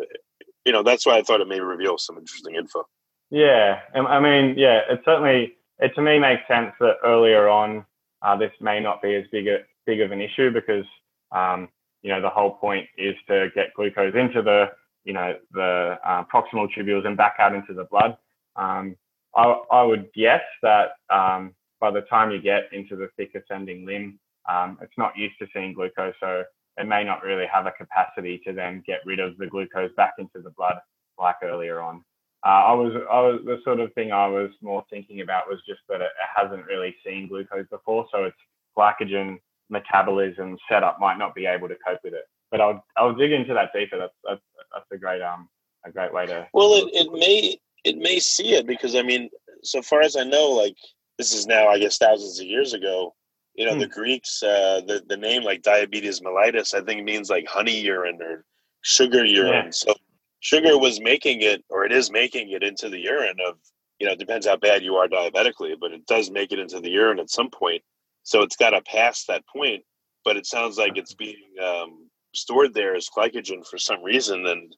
you 0.65 0.71
know 0.71 0.83
that's 0.83 1.05
why 1.05 1.17
I 1.17 1.23
thought 1.23 1.41
it 1.41 1.47
may 1.47 1.59
reveal 1.59 1.97
some 1.97 2.17
interesting 2.17 2.55
info. 2.55 2.85
Yeah, 3.29 3.79
I 3.95 4.19
mean, 4.19 4.57
yeah, 4.57 4.81
it 4.89 5.01
certainly 5.05 5.55
it 5.81 5.93
to 5.95 6.01
me 6.01 6.19
makes 6.19 6.47
sense 6.47 6.71
that 6.79 6.97
earlier 7.03 7.49
on 7.49 7.85
uh, 8.21 8.37
this 8.37 8.51
may 8.61 8.79
not 8.79 9.01
be 9.01 9.15
as 9.15 9.25
big 9.31 9.47
a 9.47 9.59
big 9.85 9.99
of 9.99 10.11
an 10.11 10.21
issue 10.21 10.51
because 10.51 10.85
um, 11.31 11.67
you 12.03 12.09
know 12.09 12.21
the 12.21 12.29
whole 12.29 12.51
point 12.51 12.87
is 12.97 13.15
to 13.27 13.49
get 13.55 13.73
glucose 13.75 14.15
into 14.15 14.41
the 14.41 14.67
you 15.03 15.13
know 15.13 15.35
the 15.51 15.97
uh, 16.05 16.23
proximal 16.33 16.67
tubules 16.75 17.05
and 17.05 17.17
back 17.17 17.35
out 17.39 17.55
into 17.55 17.73
the 17.73 17.85
blood. 17.85 18.15
Um, 18.55 18.95
I, 19.35 19.43
I, 19.71 19.83
would 19.83 20.11
guess 20.13 20.41
that 20.61 20.91
um, 21.09 21.55
by 21.79 21.89
the 21.89 22.01
time 22.01 22.31
you 22.31 22.41
get 22.41 22.63
into 22.73 22.97
the 22.97 23.07
thick 23.15 23.33
ascending 23.33 23.85
limb, 23.85 24.19
um, 24.49 24.77
it's 24.81 24.97
not 24.97 25.17
used 25.17 25.39
to 25.39 25.47
seeing 25.53 25.73
glucose, 25.73 26.13
so 26.19 26.43
it 26.77 26.85
may 26.85 27.03
not 27.05 27.23
really 27.23 27.45
have 27.51 27.65
a 27.65 27.71
capacity 27.71 28.41
to 28.45 28.51
then 28.51 28.83
get 28.85 28.99
rid 29.05 29.19
of 29.19 29.37
the 29.37 29.47
glucose 29.47 29.91
back 29.95 30.13
into 30.17 30.41
the 30.41 30.49
blood 30.51 30.75
like 31.17 31.37
earlier 31.43 31.79
on. 31.79 32.03
Uh, 32.45 32.49
I 32.49 32.73
was, 32.73 32.93
I 33.11 33.21
was 33.21 33.41
the 33.45 33.59
sort 33.63 33.79
of 33.79 33.93
thing 33.93 34.11
I 34.11 34.27
was 34.27 34.49
more 34.61 34.83
thinking 34.89 35.21
about 35.21 35.47
was 35.47 35.59
just 35.67 35.81
that 35.89 36.01
it, 36.01 36.09
hasn't 36.35 36.65
really 36.65 36.95
seen 37.05 37.27
glucose 37.27 37.67
before, 37.69 38.07
so 38.11 38.25
its 38.25 38.37
glycogen 38.77 39.37
metabolism 39.69 40.57
setup 40.69 40.99
might 40.99 41.17
not 41.17 41.35
be 41.35 41.45
able 41.45 41.67
to 41.67 41.75
cope 41.85 41.99
with 42.03 42.13
it. 42.13 42.25
But 42.49 42.61
I'll 42.61 42.83
I'll 42.97 43.13
dig 43.13 43.31
into 43.31 43.53
that 43.53 43.71
deeper. 43.73 43.97
That's 43.97 44.13
that's, 44.27 44.41
that's 44.73 44.85
a 44.91 44.97
great 44.97 45.21
um 45.21 45.49
a 45.85 45.91
great 45.91 46.13
way 46.13 46.25
to. 46.25 46.47
Well, 46.53 46.73
it, 46.73 46.89
it 46.93 47.13
may 47.13 47.57
it 47.83 47.97
may 47.97 48.19
see 48.19 48.55
it 48.55 48.65
because 48.65 48.95
I 48.95 49.03
mean, 49.03 49.29
so 49.63 49.81
far 49.81 50.01
as 50.01 50.15
I 50.15 50.23
know, 50.23 50.49
like 50.49 50.75
this 51.17 51.33
is 51.33 51.45
now 51.45 51.67
I 51.67 51.77
guess 51.77 51.97
thousands 51.97 52.39
of 52.39 52.45
years 52.47 52.73
ago 52.73 53.13
you 53.55 53.65
know, 53.65 53.73
hmm. 53.73 53.79
the 53.79 53.87
Greeks, 53.87 54.41
uh, 54.43 54.81
the, 54.85 55.03
the 55.07 55.17
name 55.17 55.43
like 55.43 55.61
diabetes 55.61 56.21
mellitus, 56.21 56.73
I 56.73 56.81
think 56.81 57.03
means 57.03 57.29
like 57.29 57.47
honey 57.47 57.79
urine 57.79 58.21
or 58.21 58.45
sugar 58.81 59.25
urine. 59.25 59.65
Yeah. 59.65 59.71
So 59.71 59.93
sugar 60.41 60.77
was 60.77 60.99
making 60.99 61.41
it, 61.41 61.63
or 61.69 61.85
it 61.85 61.93
is 61.93 62.11
making 62.11 62.51
it 62.51 62.63
into 62.63 62.89
the 62.89 62.99
urine 62.99 63.37
of, 63.47 63.55
you 63.99 64.05
know, 64.05 64.13
it 64.13 64.19
depends 64.19 64.45
how 64.45 64.57
bad 64.57 64.83
you 64.83 64.95
are 64.95 65.07
diabetically, 65.07 65.75
but 65.79 65.93
it 65.93 66.05
does 66.05 66.29
make 66.29 66.51
it 66.51 66.59
into 66.59 66.81
the 66.81 66.89
urine 66.89 67.19
at 67.19 67.29
some 67.29 67.49
point. 67.49 67.81
So 68.23 68.41
it's 68.41 68.57
got 68.57 68.71
to 68.71 68.81
pass 68.81 69.25
that 69.25 69.47
point. 69.47 69.83
But 70.23 70.37
it 70.37 70.45
sounds 70.45 70.77
like 70.77 70.97
it's 70.97 71.15
being 71.15 71.49
um, 71.63 72.07
stored 72.35 72.75
there 72.75 72.93
as 72.93 73.09
glycogen 73.09 73.65
for 73.65 73.79
some 73.79 74.03
reason. 74.03 74.45
And 74.45 74.75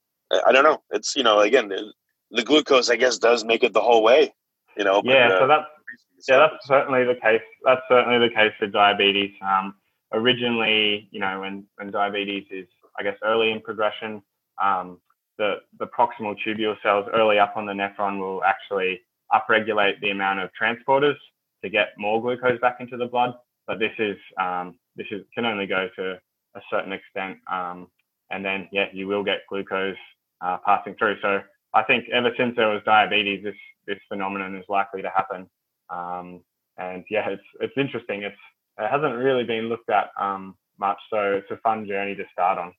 I 0.47 0.53
don't 0.53 0.63
know. 0.63 0.81
It's, 0.91 1.17
you 1.17 1.23
know, 1.23 1.41
again, 1.41 1.67
the 1.67 2.43
glucose, 2.43 2.89
I 2.89 2.95
guess, 2.95 3.17
does 3.17 3.43
make 3.43 3.61
it 3.61 3.73
the 3.73 3.81
whole 3.81 4.03
way. 4.03 4.33
You 4.77 4.85
know. 4.85 5.01
Yeah. 5.03 5.27
But, 5.27 5.35
uh, 5.35 5.39
so 5.39 5.47
that's 5.47 5.67
yeah, 6.29 6.37
that's 6.37 6.65
certainly 6.65 7.03
the 7.03 7.15
case. 7.15 7.41
That's 7.65 7.81
certainly 7.89 8.25
the 8.25 8.33
case 8.33 8.53
for 8.57 8.67
diabetes. 8.67 9.33
Um, 9.41 9.75
originally, 10.13 11.09
you 11.11 11.19
know, 11.19 11.41
when 11.41 11.65
when 11.75 11.91
diabetes 11.91 12.45
is, 12.49 12.67
I 12.97 13.03
guess, 13.03 13.17
early 13.21 13.51
in 13.51 13.59
progression, 13.59 14.21
um, 14.63 14.99
the 15.37 15.55
the 15.79 15.87
proximal 15.87 16.35
tubule 16.45 16.75
cells 16.83 17.07
early 17.13 17.39
up 17.39 17.53
on 17.55 17.65
the 17.65 17.73
nephron 17.73 18.19
will 18.19 18.43
actually 18.43 19.01
upregulate 19.31 19.99
the 20.01 20.11
amount 20.11 20.39
of 20.39 20.49
transporters 20.59 21.15
to 21.63 21.69
get 21.69 21.89
more 21.97 22.21
glucose 22.21 22.59
back 22.59 22.77
into 22.79 22.97
the 22.97 23.05
blood. 23.05 23.33
But 23.67 23.79
this 23.79 23.93
is 23.97 24.17
um, 24.39 24.75
this 24.95 25.07
is 25.11 25.23
can 25.33 25.45
only 25.45 25.65
go 25.65 25.87
to 25.95 26.19
a 26.55 26.61
certain 26.69 26.91
extent, 26.91 27.37
um, 27.51 27.87
and 28.29 28.43
then 28.43 28.67
yeah, 28.71 28.85
you 28.93 29.07
will 29.07 29.23
get 29.23 29.47
glucose 29.49 29.95
uh, 30.41 30.57
passing 30.65 30.95
through. 30.95 31.17
So 31.21 31.39
I 31.73 31.83
think 31.83 32.05
ever 32.09 32.31
since 32.37 32.55
there 32.55 32.69
was 32.69 32.81
diabetes, 32.85 33.43
this 33.43 33.55
this 33.87 33.99
phenomenon 34.09 34.55
is 34.55 34.65
likely 34.69 35.01
to 35.01 35.09
happen. 35.09 35.47
Um, 35.89 36.41
and 36.77 37.03
yeah, 37.09 37.29
it's 37.29 37.43
it's 37.59 37.77
interesting. 37.77 38.23
It's 38.23 38.35
it 38.79 38.89
hasn't 38.89 39.15
really 39.15 39.43
been 39.43 39.69
looked 39.69 39.89
at 39.89 40.09
um, 40.19 40.55
much, 40.79 40.97
so 41.09 41.33
it's 41.33 41.51
a 41.51 41.57
fun 41.57 41.87
journey 41.87 42.15
to 42.15 42.23
start 42.31 42.57
on. 42.57 42.73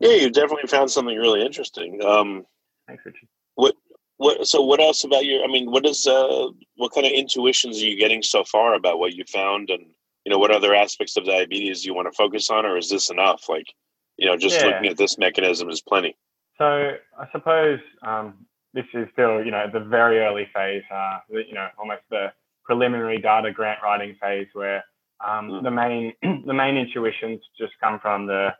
Yeah, 0.00 0.14
you 0.14 0.30
definitely 0.30 0.68
found 0.68 0.90
something 0.90 1.16
really 1.16 1.44
interesting. 1.44 2.04
Um, 2.04 2.44
Thanks, 2.86 3.04
Richard. 3.06 3.28
What 3.54 3.74
what? 4.16 4.46
So, 4.46 4.60
what 4.62 4.80
else 4.80 5.04
about 5.04 5.24
your? 5.24 5.44
I 5.44 5.46
mean, 5.46 5.70
what 5.70 5.86
is 5.86 6.06
uh, 6.06 6.48
what 6.76 6.92
kind 6.92 7.06
of 7.06 7.12
intuitions 7.12 7.80
are 7.80 7.86
you 7.86 7.96
getting 7.96 8.22
so 8.22 8.44
far 8.44 8.74
about 8.74 8.98
what 8.98 9.14
you 9.14 9.24
found, 9.24 9.70
and 9.70 9.86
you 10.24 10.30
know, 10.30 10.38
what 10.38 10.50
other 10.50 10.74
aspects 10.74 11.16
of 11.16 11.24
diabetes 11.24 11.84
you 11.84 11.94
want 11.94 12.06
to 12.06 12.16
focus 12.16 12.50
on, 12.50 12.66
or 12.66 12.76
is 12.76 12.90
this 12.90 13.10
enough? 13.10 13.48
Like, 13.48 13.66
you 14.16 14.26
know, 14.26 14.36
just 14.36 14.60
yeah. 14.60 14.66
looking 14.66 14.86
at 14.86 14.96
this 14.96 15.18
mechanism 15.18 15.70
is 15.70 15.80
plenty. 15.80 16.16
So, 16.58 16.64
I 17.18 17.26
suppose 17.32 17.78
um, 18.06 18.46
this 18.74 18.84
is 18.92 19.08
still, 19.12 19.42
you 19.42 19.50
know, 19.50 19.66
the 19.72 19.80
very 19.80 20.18
early 20.18 20.48
phase. 20.54 20.82
Uh, 20.92 21.18
you 21.30 21.54
know, 21.54 21.68
almost 21.78 22.02
the 22.10 22.32
preliminary 22.64 23.20
data 23.20 23.52
grant 23.52 23.80
writing 23.82 24.16
phase, 24.20 24.48
where 24.52 24.84
um, 25.26 25.48
mm. 25.48 25.62
the 25.62 25.70
main 25.70 26.12
the 26.46 26.54
main 26.54 26.76
intuitions 26.76 27.40
just 27.58 27.72
come 27.80 27.98
from 28.00 28.26
the 28.26 28.50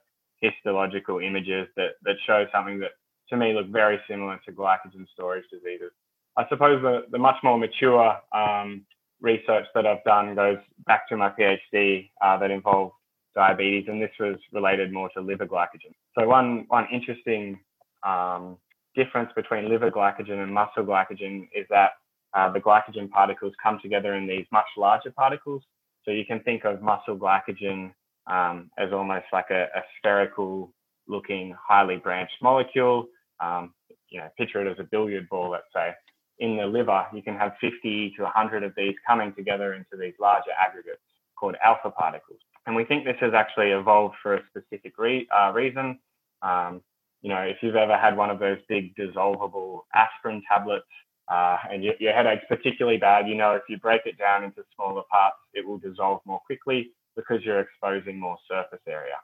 histological 0.41 1.19
images 1.21 1.69
that 1.77 1.93
that 2.03 2.17
show 2.27 2.47
something 2.53 2.79
that 2.81 2.93
to 3.29 3.37
me 3.37 3.53
look 3.53 3.69
very 3.69 4.01
similar 4.09 4.41
to 4.45 4.53
glycogen 4.53 5.07
storage 5.13 5.45
diseases. 5.51 5.93
I 6.37 6.49
suppose 6.49 6.83
the, 6.83 7.07
the 7.11 7.19
much 7.19 7.37
more 7.43 7.59
mature 7.59 8.17
um, 8.33 8.85
research 9.21 9.67
that 9.75 9.87
I've 9.87 10.05
done 10.05 10.35
goes 10.35 10.59
back 10.87 11.09
to 11.09 11.17
my 11.17 11.31
PhD 11.31 12.11
uh, 12.23 12.39
that 12.39 12.51
involved 12.51 12.95
diabetes, 13.35 13.85
and 13.89 14.03
this 14.03 14.11
was 14.19 14.37
related 14.53 14.93
more 14.93 15.09
to 15.11 15.21
liver 15.21 15.47
glycogen. 15.47 15.95
So 16.19 16.27
one 16.27 16.65
one 16.69 16.87
interesting 16.93 17.61
um, 18.03 18.57
difference 18.95 19.31
between 19.37 19.69
liver 19.69 19.91
glycogen 19.91 20.43
and 20.43 20.53
muscle 20.53 20.85
glycogen 20.85 21.49
is 21.55 21.67
that 21.71 21.93
uh, 22.35 22.51
the 22.51 22.61
glycogen 22.61 23.11
particles 23.11 23.53
come 23.63 23.79
together 23.83 24.15
in 24.15 24.27
these 24.27 24.47
much 24.51 24.67
larger 24.77 25.11
particles. 25.11 25.63
So 26.05 26.11
you 26.11 26.25
can 26.25 26.41
think 26.41 26.65
of 26.65 26.83
muscle 26.83 27.17
glycogen 27.17 27.93
um, 28.27 28.71
as 28.79 28.93
almost 28.93 29.27
like 29.33 29.51
a, 29.51 29.65
a 29.75 29.83
spherical 29.99 30.73
looking, 31.09 31.55
highly 31.69 31.97
branched 31.97 32.37
molecule 32.43 33.09
um, 33.41 33.73
you 34.11 34.19
know, 34.19 34.29
picture 34.37 34.65
it 34.65 34.71
as 34.71 34.79
a 34.79 34.85
billiard 34.85 35.29
ball, 35.29 35.51
let's 35.51 35.65
say. 35.75 35.93
In 36.39 36.57
the 36.57 36.67
liver, 36.67 37.07
you 37.15 37.23
can 37.23 37.37
have 37.37 37.53
50 37.61 38.15
to 38.17 38.23
100 38.23 38.63
of 38.63 38.73
these 38.77 38.95
coming 39.07 39.33
together 39.35 39.75
into 39.75 39.97
these 39.99 40.15
larger 40.21 40.51
aggregates 40.59 41.01
called 41.39 41.57
alpha 41.65 41.91
particles. 41.91 42.39
And 42.67 42.77
we 42.77 42.85
think 42.85 43.05
this 43.05 43.17
has 43.21 43.33
actually 43.35 43.71
evolved 43.71 44.17
for 44.23 44.35
a 44.35 44.43
specific 44.49 44.99
re- 44.99 45.29
uh, 45.37 45.53
reason. 45.53 45.99
Um, 46.43 46.83
you 47.23 47.29
know, 47.29 47.41
if 47.41 47.59
you've 47.63 47.77
ever 47.77 47.97
had 47.97 48.17
one 48.17 48.31
of 48.31 48.39
those 48.39 48.59
big 48.69 48.95
dissolvable 48.97 49.81
aspirin 49.95 50.43
tablets 50.49 50.87
uh, 51.31 51.59
and 51.71 51.85
your, 51.85 51.95
your 51.99 52.13
headache's 52.13 52.45
particularly 52.49 52.99
bad, 52.99 53.29
you 53.29 53.35
know, 53.35 53.53
if 53.53 53.63
you 53.69 53.79
break 53.79 54.03
it 54.07 54.19
down 54.19 54.45
into 54.45 54.63
smaller 54.75 55.03
parts, 55.11 55.37
it 55.53 55.67
will 55.67 55.79
dissolve 55.79 56.21
more 56.25 56.41
quickly 56.47 56.91
because 57.17 57.45
you're 57.45 57.61
exposing 57.61 58.19
more 58.19 58.37
surface 58.49 58.81
area. 58.89 59.15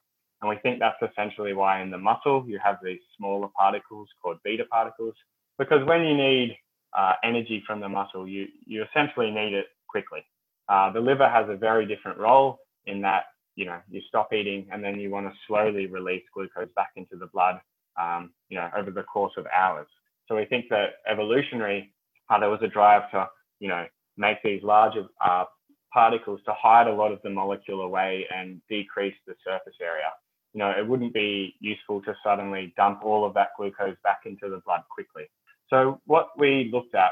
And 0.40 0.50
we 0.50 0.56
think 0.56 0.78
that's 0.78 1.00
essentially 1.02 1.54
why 1.54 1.80
in 1.80 1.90
the 1.90 1.98
muscle 1.98 2.44
you 2.46 2.58
have 2.62 2.76
these 2.82 3.00
smaller 3.16 3.48
particles 3.58 4.08
called 4.22 4.38
beta 4.44 4.64
particles, 4.70 5.14
because 5.58 5.86
when 5.86 6.02
you 6.02 6.16
need 6.16 6.56
uh, 6.96 7.14
energy 7.24 7.62
from 7.66 7.80
the 7.80 7.88
muscle, 7.88 8.28
you, 8.28 8.46
you 8.66 8.84
essentially 8.84 9.30
need 9.30 9.54
it 9.54 9.66
quickly. 9.88 10.20
Uh, 10.68 10.92
the 10.92 11.00
liver 11.00 11.28
has 11.28 11.46
a 11.48 11.56
very 11.56 11.86
different 11.86 12.18
role 12.18 12.58
in 12.86 13.00
that, 13.00 13.24
you 13.54 13.64
know, 13.64 13.78
you 13.88 14.00
stop 14.08 14.32
eating 14.32 14.66
and 14.70 14.82
then 14.84 15.00
you 15.00 15.10
want 15.10 15.26
to 15.26 15.32
slowly 15.46 15.86
release 15.86 16.22
glucose 16.34 16.68
back 16.74 16.90
into 16.96 17.16
the 17.16 17.28
blood, 17.32 17.58
um, 17.98 18.30
you 18.48 18.56
know, 18.58 18.68
over 18.76 18.90
the 18.90 19.02
course 19.04 19.32
of 19.36 19.46
hours. 19.46 19.86
So 20.28 20.36
we 20.36 20.44
think 20.44 20.66
that 20.70 20.94
evolutionary, 21.08 21.92
uh, 22.28 22.38
there 22.40 22.50
was 22.50 22.60
a 22.62 22.68
drive 22.68 23.10
to, 23.12 23.28
you 23.60 23.68
know, 23.68 23.86
make 24.16 24.42
these 24.42 24.62
larger 24.62 25.04
uh, 25.24 25.44
particles 25.92 26.40
to 26.46 26.52
hide 26.52 26.86
a 26.86 26.94
lot 26.94 27.12
of 27.12 27.20
the 27.22 27.30
molecule 27.30 27.82
away 27.82 28.26
and 28.34 28.60
decrease 28.68 29.14
the 29.26 29.34
surface 29.44 29.76
area 29.80 30.10
you 30.56 30.60
know, 30.60 30.70
it 30.70 30.88
wouldn't 30.88 31.12
be 31.12 31.54
useful 31.60 32.00
to 32.00 32.14
suddenly 32.24 32.72
dump 32.78 33.04
all 33.04 33.26
of 33.26 33.34
that 33.34 33.48
glucose 33.58 33.96
back 34.02 34.20
into 34.24 34.48
the 34.48 34.62
blood 34.64 34.80
quickly. 34.88 35.24
So 35.68 36.00
what 36.06 36.28
we 36.38 36.70
looked 36.72 36.94
at 36.94 37.10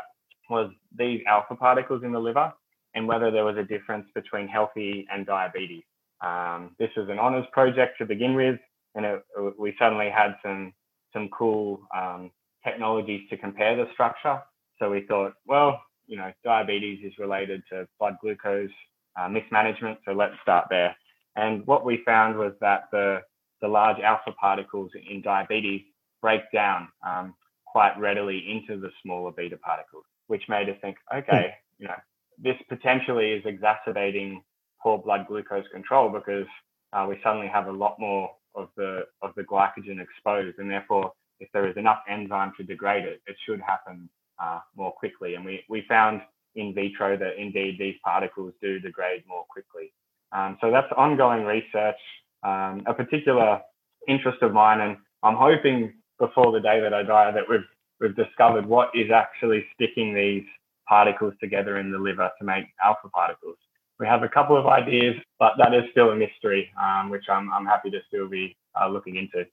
was 0.48 0.70
these 0.98 1.20
alpha 1.28 1.54
particles 1.54 2.02
in 2.04 2.12
the 2.12 2.18
liver 2.18 2.50
and 2.94 3.06
whether 3.06 3.30
there 3.30 3.44
was 3.44 3.58
a 3.58 3.62
difference 3.62 4.06
between 4.14 4.48
healthy 4.48 5.06
and 5.12 5.26
diabetes. 5.26 5.82
Um, 6.22 6.74
this 6.78 6.88
was 6.96 7.10
an 7.10 7.18
honors 7.18 7.44
project 7.52 7.98
to 7.98 8.06
begin 8.06 8.34
with, 8.34 8.58
and 8.94 9.04
it, 9.04 9.22
we 9.58 9.74
suddenly 9.78 10.08
had 10.08 10.36
some 10.42 10.72
some 11.12 11.28
cool 11.28 11.82
um, 11.94 12.30
technologies 12.64 13.28
to 13.28 13.36
compare 13.36 13.76
the 13.76 13.92
structure. 13.92 14.40
So 14.78 14.90
we 14.90 15.02
thought, 15.06 15.34
well, 15.46 15.82
you 16.06 16.16
know, 16.16 16.32
diabetes 16.44 17.04
is 17.04 17.12
related 17.18 17.62
to 17.70 17.86
blood 17.98 18.16
glucose 18.20 18.70
uh, 19.18 19.28
mismanagement, 19.28 19.98
so 20.04 20.12
let's 20.12 20.34
start 20.42 20.66
there. 20.70 20.94
And 21.36 21.66
what 21.66 21.84
we 21.84 22.02
found 22.04 22.36
was 22.36 22.52
that 22.60 22.84
the 22.92 23.20
the 23.60 23.68
large 23.68 23.98
alpha 24.00 24.32
particles 24.32 24.90
in 25.10 25.22
diabetes 25.22 25.82
break 26.20 26.42
down 26.52 26.88
um, 27.06 27.34
quite 27.66 27.98
readily 27.98 28.44
into 28.50 28.78
the 28.80 28.90
smaller 29.02 29.32
beta 29.32 29.56
particles, 29.56 30.04
which 30.26 30.42
made 30.48 30.68
us 30.68 30.76
think, 30.82 30.96
okay, 31.14 31.54
you 31.78 31.88
know, 31.88 31.94
this 32.38 32.56
potentially 32.68 33.32
is 33.32 33.42
exacerbating 33.46 34.42
poor 34.82 34.98
blood 34.98 35.26
glucose 35.28 35.64
control 35.72 36.10
because 36.10 36.46
uh, 36.92 37.06
we 37.08 37.18
suddenly 37.22 37.48
have 37.48 37.66
a 37.68 37.72
lot 37.72 37.98
more 37.98 38.30
of 38.54 38.68
the 38.76 39.02
of 39.22 39.30
the 39.36 39.42
glycogen 39.42 40.00
exposed, 40.00 40.58
and 40.58 40.70
therefore, 40.70 41.12
if 41.40 41.48
there 41.52 41.68
is 41.68 41.76
enough 41.76 42.00
enzyme 42.08 42.52
to 42.56 42.62
degrade 42.62 43.04
it, 43.04 43.20
it 43.26 43.36
should 43.46 43.60
happen 43.60 44.08
uh, 44.38 44.60
more 44.76 44.92
quickly. 44.92 45.34
And 45.34 45.44
we 45.44 45.64
we 45.68 45.84
found 45.88 46.22
in 46.56 46.74
vitro 46.74 47.16
that 47.16 47.36
indeed 47.38 47.76
these 47.78 47.96
particles 48.04 48.52
do 48.62 48.78
degrade 48.78 49.24
more 49.26 49.44
quickly. 49.48 49.92
Um, 50.32 50.56
so 50.60 50.70
that's 50.70 50.90
ongoing 50.96 51.44
research 51.44 51.96
um, 52.44 52.82
a 52.86 52.94
particular 52.94 53.60
interest 54.06 54.42
of 54.42 54.52
mine, 54.52 54.80
and 54.80 54.96
I'm 55.22 55.36
hoping 55.36 55.94
before 56.18 56.52
the 56.52 56.60
day 56.60 56.80
that 56.80 56.92
I 56.92 57.02
die 57.02 57.30
that 57.32 57.44
we've 57.48 57.64
we've 58.00 58.14
discovered 58.14 58.66
what 58.66 58.90
is 58.94 59.10
actually 59.10 59.64
sticking 59.74 60.14
these 60.14 60.44
particles 60.86 61.32
together 61.40 61.78
in 61.78 61.90
the 61.90 61.98
liver 61.98 62.30
to 62.38 62.44
make 62.44 62.66
alpha 62.84 63.08
particles. 63.08 63.56
We 63.98 64.06
have 64.06 64.22
a 64.22 64.28
couple 64.28 64.56
of 64.56 64.66
ideas, 64.66 65.16
but 65.38 65.52
that 65.58 65.72
is 65.72 65.84
still 65.92 66.10
a 66.10 66.16
mystery, 66.16 66.70
um, 66.80 67.08
which 67.08 67.24
I'm 67.30 67.52
I'm 67.52 67.64
happy 67.64 67.90
to 67.90 68.00
still 68.08 68.28
be 68.28 68.56
uh, 68.80 68.88
looking 68.88 69.16
into. 69.16 69.46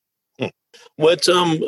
What 0.97 1.27
um? 1.29 1.59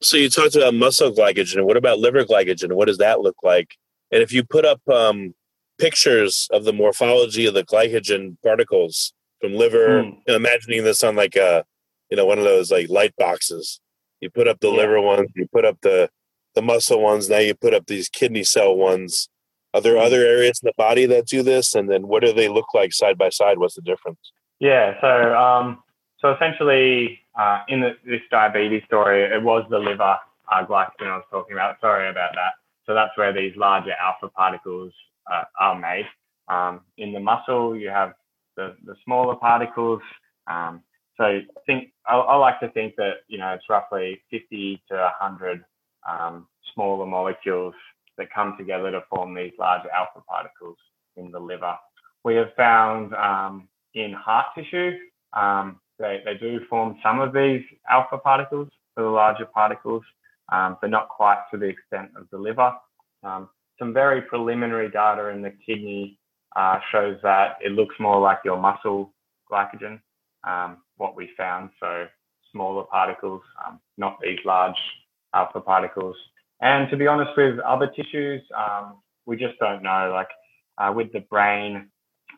So 0.00 0.16
you 0.16 0.30
talked 0.30 0.54
about 0.54 0.74
muscle 0.74 1.12
glycogen. 1.12 1.64
What 1.64 1.76
about 1.76 1.98
liver 1.98 2.24
glycogen? 2.24 2.72
What 2.72 2.86
does 2.86 2.98
that 2.98 3.20
look 3.20 3.36
like? 3.42 3.76
And 4.12 4.22
if 4.22 4.32
you 4.32 4.44
put 4.44 4.64
up 4.64 4.80
um, 4.88 5.34
pictures 5.78 6.48
of 6.52 6.64
the 6.64 6.72
morphology 6.72 7.46
of 7.46 7.54
the 7.54 7.64
glycogen 7.64 8.36
particles 8.42 9.12
from 9.40 9.54
liver. 9.54 10.02
Mm. 10.02 10.18
Imagining 10.26 10.84
this 10.84 11.02
on 11.02 11.16
like 11.16 11.36
a, 11.36 11.64
you 12.10 12.16
know, 12.16 12.26
one 12.26 12.38
of 12.38 12.44
those 12.44 12.70
like 12.70 12.88
light 12.88 13.14
boxes. 13.16 13.80
You 14.20 14.30
put 14.30 14.48
up 14.48 14.60
the 14.60 14.70
yeah. 14.70 14.76
liver 14.76 15.00
ones, 15.00 15.30
you 15.34 15.46
put 15.52 15.64
up 15.64 15.78
the 15.82 16.10
the 16.54 16.62
muscle 16.62 17.00
ones. 17.00 17.28
Now 17.28 17.38
you 17.38 17.54
put 17.54 17.74
up 17.74 17.86
these 17.86 18.08
kidney 18.08 18.42
cell 18.42 18.74
ones. 18.76 19.28
Are 19.74 19.80
there 19.80 19.94
mm. 19.94 20.04
other 20.04 20.22
areas 20.22 20.60
in 20.62 20.66
the 20.66 20.72
body 20.76 21.06
that 21.06 21.26
do 21.26 21.42
this? 21.42 21.74
And 21.74 21.88
then 21.88 22.08
what 22.08 22.24
do 22.24 22.32
they 22.32 22.48
look 22.48 22.74
like 22.74 22.92
side 22.92 23.16
by 23.16 23.28
side? 23.28 23.58
What's 23.58 23.76
the 23.76 23.82
difference? 23.82 24.18
Yeah. 24.58 25.00
So 25.00 25.36
um, 25.36 25.82
so 26.20 26.32
essentially, 26.32 27.20
uh, 27.38 27.60
in 27.68 27.80
the, 27.80 27.96
this 28.04 28.20
diabetes 28.30 28.82
story, 28.86 29.22
it 29.22 29.42
was 29.42 29.64
the 29.70 29.78
liver 29.78 30.16
uh, 30.50 30.66
glycogen 30.66 31.06
I 31.06 31.16
was 31.16 31.24
talking 31.30 31.54
about. 31.54 31.76
Sorry 31.80 32.10
about 32.10 32.32
that. 32.34 32.54
So 32.84 32.94
that's 32.94 33.16
where 33.16 33.32
these 33.32 33.56
larger 33.56 33.92
alpha 33.92 34.28
particles 34.28 34.92
uh, 35.30 35.44
are 35.60 35.78
made. 35.78 36.06
Um, 36.48 36.80
in 36.96 37.12
the 37.12 37.20
muscle, 37.20 37.76
you 37.76 37.90
have 37.90 38.14
the, 38.56 38.76
the 38.84 38.94
smaller 39.04 39.36
particles. 39.36 40.00
Um, 40.46 40.82
so 41.16 41.40
think 41.66 41.92
I, 42.06 42.16
I, 42.16 42.36
like 42.36 42.60
to 42.60 42.70
think 42.70 42.96
that 42.96 43.18
you 43.28 43.38
know 43.38 43.52
it's 43.52 43.64
roughly 43.68 44.20
50 44.30 44.82
to 44.90 44.94
100 44.94 45.64
um, 46.08 46.46
smaller 46.74 47.06
molecules 47.06 47.74
that 48.16 48.32
come 48.32 48.54
together 48.58 48.90
to 48.90 49.02
form 49.10 49.34
these 49.34 49.52
larger 49.58 49.90
alpha 49.90 50.22
particles 50.26 50.76
in 51.16 51.30
the 51.30 51.38
liver. 51.38 51.76
We 52.24 52.36
have 52.36 52.54
found 52.56 53.14
um, 53.14 53.68
in 53.94 54.12
heart 54.12 54.46
tissue 54.54 54.92
um, 55.34 55.80
they, 55.98 56.22
they 56.24 56.34
do 56.34 56.60
form 56.70 56.96
some 57.02 57.20
of 57.20 57.32
these 57.32 57.62
alpha 57.90 58.18
particles 58.18 58.68
for 58.94 59.02
the 59.04 59.10
larger 59.10 59.46
particles. 59.46 60.02
um, 60.52 60.76
but 60.80 60.90
not 60.90 61.08
quite 61.08 61.42
to 61.52 61.58
the 61.58 61.66
extent 61.66 62.10
of 62.16 62.28
the 62.30 62.38
liver. 62.38 62.72
Um, 63.22 63.48
some 63.78 63.92
very 63.92 64.22
preliminary 64.22 64.90
data 64.90 65.28
in 65.28 65.42
the 65.42 65.52
kidney 65.64 66.18
uh, 66.56 66.78
shows 66.90 67.16
that 67.22 67.56
it 67.60 67.72
looks 67.72 67.94
more 68.00 68.20
like 68.20 68.38
your 68.44 68.58
muscle 68.58 69.12
glycogen, 69.50 70.00
um, 70.44 70.78
what 70.96 71.16
we 71.16 71.30
found. 71.36 71.70
So 71.80 72.06
smaller 72.52 72.84
particles, 72.84 73.42
um, 73.66 73.80
not 73.96 74.18
these 74.22 74.38
large 74.44 74.74
alpha 75.34 75.60
particles. 75.60 76.16
And 76.60 76.90
to 76.90 76.96
be 76.96 77.06
honest, 77.06 77.30
with 77.36 77.58
other 77.60 77.86
tissues, 77.88 78.42
um, 78.56 78.96
we 79.26 79.36
just 79.36 79.58
don't 79.60 79.82
know. 79.82 80.10
Like 80.12 80.28
uh, 80.78 80.92
with 80.92 81.12
the 81.12 81.20
brain, 81.20 81.88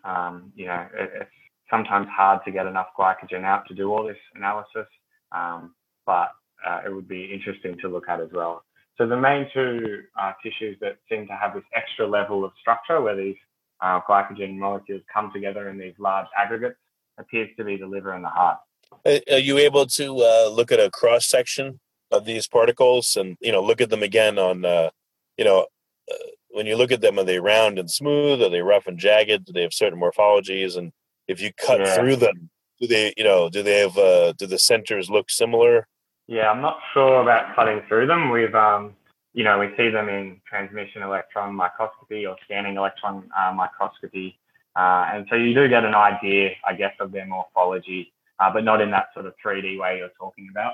um, 0.04 0.52
you 0.54 0.66
know, 0.66 0.86
it, 0.94 1.10
it's 1.22 1.30
sometimes 1.70 2.08
hard 2.08 2.40
to 2.44 2.50
get 2.50 2.66
enough 2.66 2.88
glycogen 2.98 3.44
out 3.44 3.66
to 3.68 3.74
do 3.74 3.90
all 3.90 4.04
this 4.04 4.18
analysis, 4.34 4.86
um, 5.32 5.74
but 6.06 6.32
uh, 6.66 6.80
it 6.84 6.92
would 6.92 7.08
be 7.08 7.32
interesting 7.32 7.76
to 7.80 7.88
look 7.88 8.08
at 8.08 8.20
as 8.20 8.30
well. 8.32 8.64
So 8.98 9.06
the 9.06 9.16
main 9.16 9.46
two 9.54 10.02
uh, 10.20 10.32
tissues 10.42 10.76
that 10.80 10.98
seem 11.08 11.26
to 11.28 11.32
have 11.34 11.54
this 11.54 11.64
extra 11.74 12.06
level 12.06 12.44
of 12.44 12.52
structure 12.60 13.00
where 13.00 13.16
these 13.16 13.36
uh, 13.80 14.00
glycogen 14.08 14.58
molecules 14.58 15.02
come 15.12 15.30
together 15.32 15.68
in 15.70 15.78
these 15.78 15.94
large 15.98 16.26
aggregates 16.36 16.76
appears 17.18 17.48
to 17.56 17.64
be 17.64 17.76
the 17.76 17.86
liver 17.86 18.12
and 18.12 18.24
the 18.24 18.28
heart. 18.28 18.58
Are 19.06 19.38
you 19.38 19.56
able 19.58 19.86
to 19.86 20.18
uh, 20.18 20.50
look 20.50 20.72
at 20.72 20.80
a 20.80 20.90
cross 20.90 21.26
section 21.26 21.80
of 22.10 22.24
these 22.24 22.48
particles 22.48 23.16
and 23.16 23.36
you 23.40 23.52
know 23.52 23.62
look 23.62 23.80
at 23.80 23.90
them 23.90 24.02
again 24.02 24.38
on 24.38 24.64
uh, 24.64 24.90
you 25.36 25.44
know 25.44 25.66
uh, 26.10 26.26
when 26.50 26.66
you 26.66 26.76
look 26.76 26.90
at 26.90 27.00
them 27.00 27.18
are 27.18 27.24
they 27.24 27.38
round 27.38 27.78
and 27.78 27.90
smooth 27.90 28.42
are 28.42 28.50
they 28.50 28.60
rough 28.60 28.86
and 28.86 28.98
jagged 28.98 29.44
do 29.44 29.52
they 29.52 29.62
have 29.62 29.72
certain 29.72 30.00
morphologies 30.00 30.76
and 30.76 30.92
if 31.30 31.40
you 31.40 31.50
cut 31.52 31.80
yeah. 31.80 31.94
through 31.94 32.16
them 32.16 32.50
do 32.80 32.86
they 32.86 33.12
you 33.16 33.24
know 33.24 33.48
do 33.48 33.62
they 33.62 33.78
have 33.80 33.96
uh, 33.98 34.32
do 34.32 34.46
the 34.46 34.58
centers 34.58 35.10
look 35.10 35.30
similar? 35.30 35.86
Yeah 36.26 36.50
i'm 36.50 36.62
not 36.62 36.78
sure 36.92 37.22
about 37.22 37.54
cutting 37.54 37.82
through 37.88 38.06
them. 38.06 38.30
We've 38.30 38.54
um 38.54 38.94
you 39.32 39.44
know 39.44 39.58
we 39.58 39.68
see 39.76 39.90
them 39.90 40.08
in 40.08 40.40
transmission 40.48 41.02
electron 41.02 41.54
microscopy 41.54 42.26
or 42.26 42.36
scanning 42.44 42.76
electron 42.76 43.28
uh, 43.38 43.52
microscopy 43.52 44.38
uh, 44.76 45.04
and 45.12 45.26
so 45.30 45.36
you 45.36 45.54
do 45.54 45.68
get 45.68 45.84
an 45.84 45.94
idea 45.94 46.50
i 46.66 46.74
guess 46.74 46.94
of 47.00 47.12
their 47.12 47.26
morphology 47.26 48.12
uh, 48.40 48.50
but 48.52 48.64
not 48.64 48.80
in 48.80 48.90
that 48.90 49.08
sort 49.14 49.26
of 49.26 49.34
3d 49.44 49.78
way 49.78 49.98
you're 49.98 50.10
talking 50.18 50.48
about. 50.50 50.72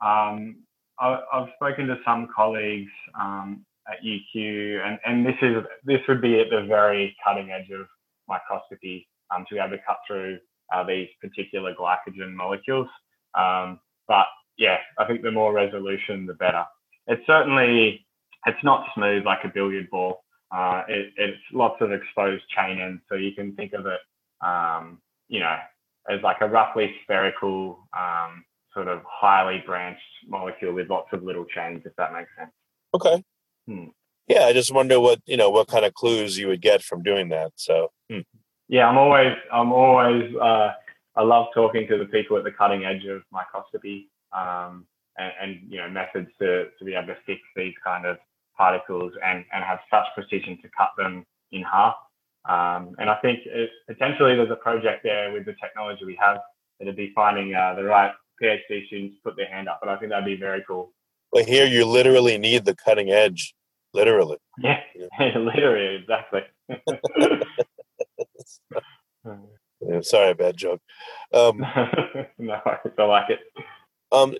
Um, 0.00 0.56
I, 0.98 1.20
have 1.32 1.48
spoken 1.56 1.86
to 1.88 1.98
some 2.04 2.28
colleagues 2.34 2.90
um, 3.18 3.64
at 3.88 4.04
UQ, 4.04 4.86
and, 4.86 4.98
and 5.04 5.26
this 5.26 5.36
is 5.42 5.64
this 5.84 6.00
would 6.08 6.20
be 6.20 6.40
at 6.40 6.50
the 6.50 6.64
very 6.66 7.16
cutting 7.24 7.50
edge 7.50 7.70
of 7.70 7.86
microscopy 8.28 9.08
um, 9.34 9.44
to 9.48 9.54
be 9.54 9.60
able 9.60 9.76
to 9.76 9.82
cut 9.86 9.98
through 10.06 10.38
uh, 10.74 10.84
these 10.84 11.08
particular 11.20 11.74
glycogen 11.74 12.34
molecules. 12.34 12.88
Um, 13.36 13.80
but 14.08 14.26
yeah, 14.58 14.78
I 14.98 15.04
think 15.06 15.22
the 15.22 15.30
more 15.30 15.52
resolution, 15.52 16.26
the 16.26 16.34
better. 16.34 16.64
It's 17.06 17.26
certainly 17.26 18.06
it's 18.46 18.62
not 18.64 18.86
smooth 18.94 19.24
like 19.24 19.44
a 19.44 19.52
billiard 19.52 19.90
ball. 19.90 20.24
Uh, 20.54 20.82
it, 20.88 21.12
it's 21.16 21.38
lots 21.52 21.76
of 21.80 21.92
exposed 21.92 22.44
chain 22.56 22.80
ends, 22.80 23.02
so 23.08 23.16
you 23.16 23.32
can 23.32 23.54
think 23.56 23.72
of 23.72 23.86
it, 23.86 23.98
um, 24.46 25.00
you 25.28 25.40
know, 25.40 25.56
as 26.08 26.20
like 26.22 26.36
a 26.40 26.48
roughly 26.48 26.94
spherical 27.02 27.88
um, 27.98 28.44
sort 28.72 28.88
of 28.88 29.02
highly 29.04 29.62
branched 29.66 30.00
molecule 30.28 30.72
with 30.72 30.88
lots 30.88 31.08
of 31.12 31.24
little 31.24 31.44
chains, 31.46 31.82
if 31.84 31.92
that 31.96 32.12
makes 32.12 32.30
sense. 32.38 32.52
Okay. 32.94 33.24
Hmm. 33.66 33.86
Yeah, 34.28 34.44
I 34.44 34.52
just 34.52 34.72
wonder 34.72 35.00
what 35.00 35.20
you 35.26 35.36
know 35.36 35.50
what 35.50 35.68
kind 35.68 35.84
of 35.84 35.94
clues 35.94 36.38
you 36.38 36.48
would 36.48 36.62
get 36.62 36.82
from 36.82 37.02
doing 37.02 37.28
that. 37.30 37.52
So. 37.56 37.90
Hmm. 38.10 38.20
Yeah, 38.68 38.88
I'm 38.88 38.98
always 38.98 39.34
I'm 39.52 39.72
always 39.72 40.34
uh, 40.36 40.72
I 41.16 41.22
love 41.22 41.46
talking 41.54 41.86
to 41.88 41.98
the 41.98 42.06
people 42.06 42.36
at 42.36 42.44
the 42.44 42.50
cutting 42.50 42.84
edge 42.84 43.04
of 43.06 43.22
microscopy 43.30 44.08
um, 44.36 44.86
and, 45.18 45.32
and 45.40 45.60
you 45.68 45.78
know 45.78 45.88
methods 45.88 46.28
to 46.40 46.66
to 46.78 46.84
be 46.84 46.94
able 46.94 47.08
to 47.08 47.16
fix 47.26 47.40
these 47.54 47.74
kind 47.84 48.06
of 48.06 48.18
particles 48.56 49.12
and 49.24 49.44
and 49.52 49.64
have 49.64 49.78
such 49.90 50.06
precision 50.14 50.58
to 50.62 50.68
cut 50.76 50.90
them 50.98 51.24
in 51.52 51.62
half. 51.62 51.94
Um, 52.48 52.94
and 52.98 53.10
I 53.10 53.16
think 53.22 53.40
it, 53.46 53.70
potentially 53.88 54.36
there's 54.36 54.50
a 54.50 54.56
project 54.56 55.02
there 55.02 55.32
with 55.32 55.46
the 55.46 55.54
technology 55.60 56.04
we 56.04 56.18
have 56.20 56.38
that'd 56.78 56.96
be 56.96 57.12
finding 57.14 57.54
uh, 57.54 57.74
the 57.74 57.84
right 57.84 58.12
PhD 58.42 58.86
students 58.86 59.16
put 59.24 59.36
their 59.36 59.48
hand 59.48 59.68
up, 59.68 59.78
but 59.80 59.88
I 59.88 59.96
think 59.96 60.10
that'd 60.10 60.24
be 60.24 60.36
very 60.36 60.62
cool. 60.66 60.92
But 61.32 61.46
here 61.46 61.66
you 61.66 61.84
literally 61.84 62.38
need 62.38 62.64
the 62.64 62.74
cutting 62.74 63.10
edge, 63.10 63.54
literally. 63.94 64.38
Yeah, 64.58 64.80
yeah. 64.94 65.38
literally, 65.38 65.96
exactly. 65.96 66.42
yeah, 69.80 70.00
sorry, 70.00 70.34
bad 70.34 70.56
joke. 70.56 70.80
Um, 71.32 71.58
no, 72.38 72.60
I 72.98 73.02
like 73.02 73.30
it. 73.30 73.40
Um, 74.12 74.36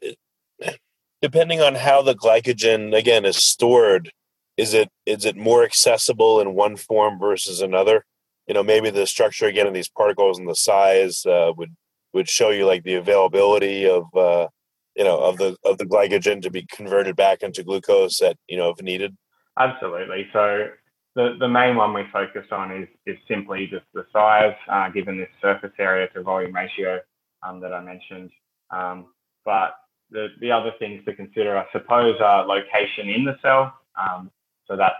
depending 1.20 1.60
on 1.60 1.74
how 1.74 2.02
the 2.02 2.14
glycogen 2.14 2.96
again 2.96 3.24
is 3.24 3.36
stored, 3.36 4.12
is 4.56 4.74
it 4.74 4.90
is 5.04 5.24
it 5.24 5.36
more 5.36 5.64
accessible 5.64 6.40
in 6.40 6.54
one 6.54 6.76
form 6.76 7.18
versus 7.18 7.60
another? 7.60 8.04
You 8.46 8.54
know, 8.54 8.62
maybe 8.62 8.90
the 8.90 9.06
structure 9.06 9.46
again 9.46 9.66
of 9.66 9.74
these 9.74 9.88
particles 9.88 10.38
and 10.38 10.48
the 10.48 10.54
size 10.54 11.26
uh, 11.26 11.52
would 11.56 11.74
would 12.12 12.28
show 12.28 12.50
you 12.50 12.66
like 12.66 12.84
the 12.84 12.94
availability 12.94 13.86
of 13.86 14.04
uh, 14.14 14.48
you 14.94 15.04
know 15.04 15.18
of 15.18 15.36
the 15.36 15.56
of 15.64 15.78
the 15.78 15.84
glycogen 15.84 16.40
to 16.42 16.50
be 16.50 16.66
converted 16.70 17.16
back 17.16 17.42
into 17.42 17.62
glucose 17.62 18.18
that 18.18 18.36
you 18.48 18.56
know 18.56 18.70
if 18.70 18.80
needed. 18.82 19.16
Absolutely. 19.58 20.28
So 20.32 20.68
the, 21.16 21.36
the 21.40 21.48
main 21.48 21.76
one 21.76 21.94
we 21.94 22.04
focus 22.12 22.46
on 22.52 22.70
is 22.70 22.88
is 23.06 23.16
simply 23.26 23.66
just 23.66 23.86
the 23.94 24.06
size, 24.12 24.54
uh, 24.70 24.90
given 24.90 25.18
this 25.18 25.30
surface 25.42 25.72
area 25.78 26.08
to 26.14 26.22
volume 26.22 26.54
ratio 26.54 27.00
um, 27.42 27.58
that 27.60 27.72
I 27.72 27.80
mentioned. 27.82 28.30
Um, 28.70 29.06
but 29.44 29.76
the, 30.10 30.28
the 30.40 30.52
other 30.52 30.72
things 30.78 31.04
to 31.06 31.14
consider, 31.14 31.56
I 31.56 31.64
suppose, 31.72 32.16
are 32.20 32.46
location 32.46 33.08
in 33.08 33.24
the 33.24 33.36
cell. 33.42 33.74
Um, 33.98 34.30
so 34.68 34.76
that's 34.76 34.94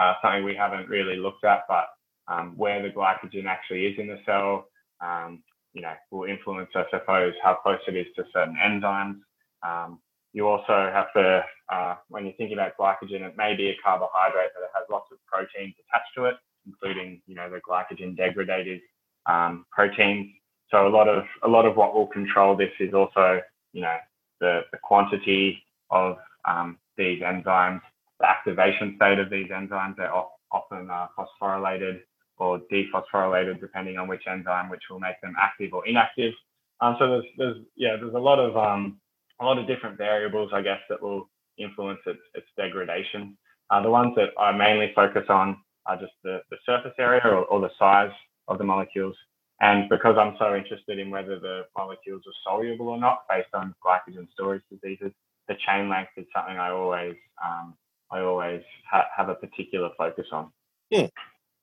uh, 0.00 0.14
something 0.22 0.44
we 0.44 0.54
haven't 0.54 0.88
really 0.88 1.16
looked 1.16 1.44
at, 1.44 1.62
but 1.68 1.88
um, 2.28 2.54
where 2.56 2.82
the 2.82 2.90
glycogen 2.90 3.46
actually 3.46 3.86
is 3.86 3.98
in 3.98 4.06
the 4.06 4.20
cell, 4.24 4.68
um, 5.00 5.42
you 5.72 5.82
know, 5.82 5.92
will 6.10 6.28
influence, 6.28 6.70
I 6.74 6.84
suppose, 6.90 7.34
how 7.42 7.54
close 7.54 7.80
it 7.88 7.96
is 7.96 8.06
to 8.16 8.24
certain 8.32 8.56
enzymes. 8.56 9.18
You 10.36 10.46
also 10.48 10.76
have 10.92 11.10
to, 11.14 11.42
uh, 11.72 11.94
when 12.10 12.26
you're 12.26 12.34
thinking 12.34 12.58
about 12.58 12.76
glycogen, 12.78 13.22
it 13.22 13.38
may 13.38 13.56
be 13.56 13.70
a 13.70 13.76
carbohydrate 13.82 14.50
that 14.54 14.68
has 14.74 14.84
lots 14.90 15.08
of 15.10 15.16
proteins 15.24 15.74
attached 15.80 16.12
to 16.14 16.26
it, 16.26 16.36
including, 16.66 17.22
you 17.26 17.34
know, 17.34 17.48
the 17.48 17.60
glycogen 17.66 18.14
degradative 18.14 18.82
um, 19.24 19.64
proteins. 19.72 20.26
So 20.70 20.86
a 20.86 20.92
lot 20.98 21.08
of 21.08 21.24
a 21.42 21.48
lot 21.48 21.64
of 21.64 21.76
what 21.78 21.94
will 21.94 22.06
control 22.18 22.54
this 22.54 22.74
is 22.78 22.92
also, 22.92 23.40
you 23.72 23.80
know, 23.80 23.96
the, 24.42 24.60
the 24.72 24.78
quantity 24.82 25.62
of 25.88 26.18
um, 26.44 26.76
these 26.98 27.22
enzymes, 27.22 27.80
the 28.20 28.28
activation 28.28 28.92
state 28.96 29.18
of 29.18 29.30
these 29.30 29.48
enzymes. 29.48 29.96
They're 29.96 30.12
often 30.52 30.90
uh, 30.90 31.06
phosphorylated 31.16 32.00
or 32.36 32.60
dephosphorylated 32.70 33.58
depending 33.58 33.96
on 33.96 34.06
which 34.06 34.24
enzyme, 34.30 34.68
which 34.68 34.82
will 34.90 35.00
make 35.00 35.18
them 35.22 35.34
active 35.40 35.72
or 35.72 35.88
inactive. 35.88 36.34
Um, 36.82 36.96
so 36.98 37.08
there's, 37.08 37.24
there's, 37.38 37.56
yeah, 37.74 37.96
there's 37.98 38.12
a 38.12 38.18
lot 38.18 38.38
of, 38.38 38.54
um, 38.54 39.00
a 39.40 39.44
lot 39.44 39.58
of 39.58 39.66
different 39.66 39.98
variables, 39.98 40.50
I 40.52 40.62
guess, 40.62 40.80
that 40.88 41.02
will 41.02 41.28
influence 41.58 42.00
its, 42.06 42.20
its 42.34 42.46
degradation. 42.56 43.36
Uh, 43.70 43.82
the 43.82 43.90
ones 43.90 44.14
that 44.16 44.30
I 44.38 44.52
mainly 44.52 44.92
focus 44.94 45.24
on 45.28 45.58
are 45.86 45.96
just 45.96 46.12
the, 46.22 46.40
the 46.50 46.56
surface 46.64 46.94
area 46.98 47.22
or, 47.24 47.44
or 47.44 47.60
the 47.60 47.70
size 47.78 48.12
of 48.48 48.58
the 48.58 48.64
molecules. 48.64 49.16
And 49.60 49.88
because 49.88 50.16
I'm 50.18 50.36
so 50.38 50.54
interested 50.54 50.98
in 50.98 51.10
whether 51.10 51.38
the 51.38 51.62
molecules 51.76 52.22
are 52.26 52.32
soluble 52.44 52.88
or 52.88 52.98
not 52.98 53.22
based 53.28 53.48
on 53.54 53.74
glycogen 53.84 54.28
storage 54.32 54.62
diseases, 54.70 55.12
the 55.48 55.54
chain 55.66 55.88
length 55.88 56.10
is 56.16 56.26
something 56.34 56.56
I 56.56 56.70
always 56.70 57.14
um, 57.42 57.74
I 58.10 58.20
always 58.20 58.62
ha- 58.90 59.06
have 59.16 59.28
a 59.28 59.34
particular 59.34 59.90
focus 59.96 60.26
on. 60.32 60.50
Hmm. 60.92 61.06